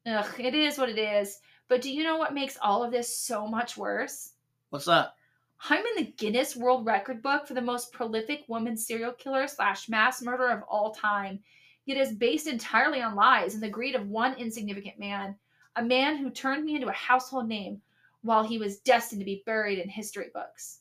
Ugh, 0.04 0.34
it 0.40 0.54
is 0.56 0.78
what 0.78 0.88
it 0.88 0.98
is. 0.98 1.38
But 1.68 1.80
do 1.80 1.92
you 1.92 2.02
know 2.02 2.16
what 2.16 2.34
makes 2.34 2.58
all 2.60 2.82
of 2.82 2.90
this 2.90 3.16
so 3.16 3.46
much 3.46 3.76
worse? 3.76 4.32
What's 4.70 4.86
that? 4.86 5.14
I'm 5.68 5.84
in 5.84 6.04
the 6.04 6.12
Guinness 6.12 6.56
World 6.56 6.86
Record 6.86 7.22
book 7.22 7.46
for 7.46 7.54
the 7.54 7.60
most 7.60 7.92
prolific 7.92 8.44
woman 8.48 8.76
serial 8.76 9.12
killer 9.12 9.48
slash 9.48 9.88
mass 9.88 10.22
murderer 10.22 10.52
of 10.52 10.62
all 10.68 10.92
time. 10.92 11.40
It 11.86 11.96
is 11.96 12.12
based 12.12 12.46
entirely 12.46 13.02
on 13.02 13.14
lies 13.14 13.54
and 13.54 13.62
the 13.62 13.68
greed 13.68 13.94
of 13.94 14.08
one 14.08 14.34
insignificant 14.34 14.98
man, 14.98 15.36
a 15.76 15.82
man 15.82 16.16
who 16.16 16.30
turned 16.30 16.64
me 16.64 16.74
into 16.74 16.88
a 16.88 16.92
household 16.92 17.48
name 17.48 17.80
while 18.22 18.44
he 18.44 18.58
was 18.58 18.78
destined 18.80 19.20
to 19.20 19.24
be 19.24 19.42
buried 19.46 19.78
in 19.78 19.88
history 19.88 20.28
books. 20.32 20.80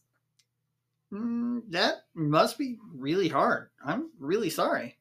Mm, 1.12 1.62
that 1.70 2.04
must 2.14 2.58
be 2.58 2.78
really 2.94 3.30
hard. 3.30 3.70
I'm 3.84 4.10
really 4.20 4.50
sorry. 4.50 4.98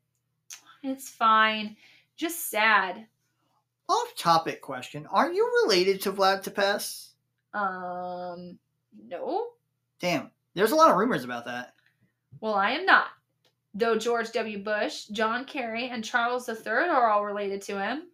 It's 0.83 1.11
fine. 1.11 1.77
Just 2.17 2.51
sad. 2.51 3.07
Off 3.89 4.17
topic 4.17 4.61
question. 4.63 5.07
Are 5.11 5.33
you 5.33 5.51
related 5.65 6.01
to 6.03 6.13
Vlad 6.13 6.43
Tepes? 6.43 7.11
Um, 7.53 8.59
no. 9.09 9.49
Damn. 10.01 10.31
There's 10.55 10.73
a 10.73 10.77
lot 10.77 10.91
of 10.91 10.97
rumors 10.97 11.25
about 11.25 11.45
that. 11.47 11.75
Well, 12.41 12.55
I 12.55 12.71
am 12.71 12.87
not. 12.87 13.09
Though 13.75 13.99
George 13.99 14.33
W. 14.33 14.59
Bush, 14.63 15.05
John 15.07 15.45
Kerry, 15.45 15.89
and 15.89 16.03
Charles 16.03 16.49
III 16.49 16.89
are 16.89 17.11
all 17.11 17.25
related 17.25 17.61
to 17.63 17.79
him. 17.79 18.05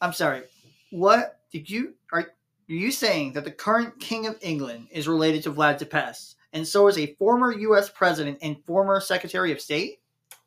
I'm 0.00 0.12
sorry. 0.12 0.42
What 0.90 1.40
did 1.52 1.70
you 1.70 1.94
are, 2.12 2.20
are 2.20 2.32
you 2.66 2.90
saying 2.90 3.34
that 3.34 3.44
the 3.44 3.52
current 3.52 4.00
king 4.00 4.26
of 4.26 4.36
England 4.40 4.88
is 4.90 5.06
related 5.06 5.44
to 5.44 5.52
Vlad 5.52 5.78
Tepes, 5.78 6.34
and 6.52 6.66
so 6.66 6.88
is 6.88 6.98
a 6.98 7.14
former 7.14 7.52
U.S. 7.52 7.88
president 7.88 8.38
and 8.42 8.64
former 8.64 9.00
Secretary 9.00 9.52
of 9.52 9.60
State? 9.60 10.00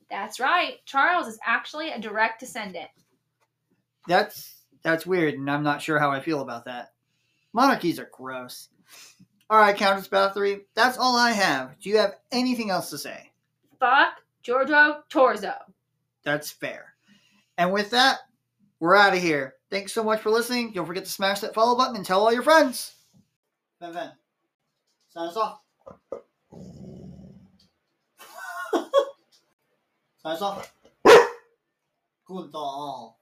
That's 0.10 0.40
right. 0.40 0.80
Charles 0.86 1.28
is 1.28 1.40
actually 1.46 1.92
a 1.92 2.00
direct 2.00 2.40
descendant. 2.40 2.90
That's 4.08 4.64
that's 4.84 5.06
weird, 5.06 5.36
and 5.36 5.50
I'm 5.50 5.64
not 5.64 5.82
sure 5.82 6.00
how 6.00 6.12
I 6.12 6.20
feel 6.20 6.42
about 6.42 6.66
that. 6.66 6.92
Monarchies 7.54 8.00
are 8.00 8.10
gross. 8.12 8.70
All 9.54 9.60
right, 9.60 9.78
Countess 9.78 10.08
Bathory, 10.08 10.62
that's 10.74 10.98
all 10.98 11.16
I 11.16 11.30
have. 11.30 11.80
Do 11.80 11.88
you 11.88 12.00
have 12.00 12.16
anything 12.32 12.72
else 12.72 12.90
to 12.90 12.98
say? 12.98 13.30
Fuck 13.80 14.14
Giorgio 14.42 15.04
Thurzo. 15.12 15.54
That's 16.24 16.50
fair. 16.50 16.96
And 17.60 17.72
with 17.72 17.92
that, 17.92 18.22
we're 18.80 18.96
out 18.96 19.14
of 19.14 19.22
here. 19.22 19.54
Thanks 19.70 19.94
so 19.94 20.04
much 20.04 20.22
for 20.22 20.32
listening. 20.32 20.74
Don't 20.74 20.88
forget 20.88 21.06
to 21.06 21.12
smash 21.12 21.42
that 21.42 21.54
follow 21.54 21.78
button 21.78 21.96
and 21.96 22.04
tell 22.04 22.22
all 22.22 22.34
your 22.34 22.42
friends. 22.42 22.96
Ven, 23.80 23.94
Ven. 23.94 24.12
Sign 25.10 25.28
us 25.28 25.38
off. 25.38 25.60
Sign 28.74 30.34
us 30.34 30.42
off. 30.42 30.74
Good 32.26 32.52
doll. 32.52 33.20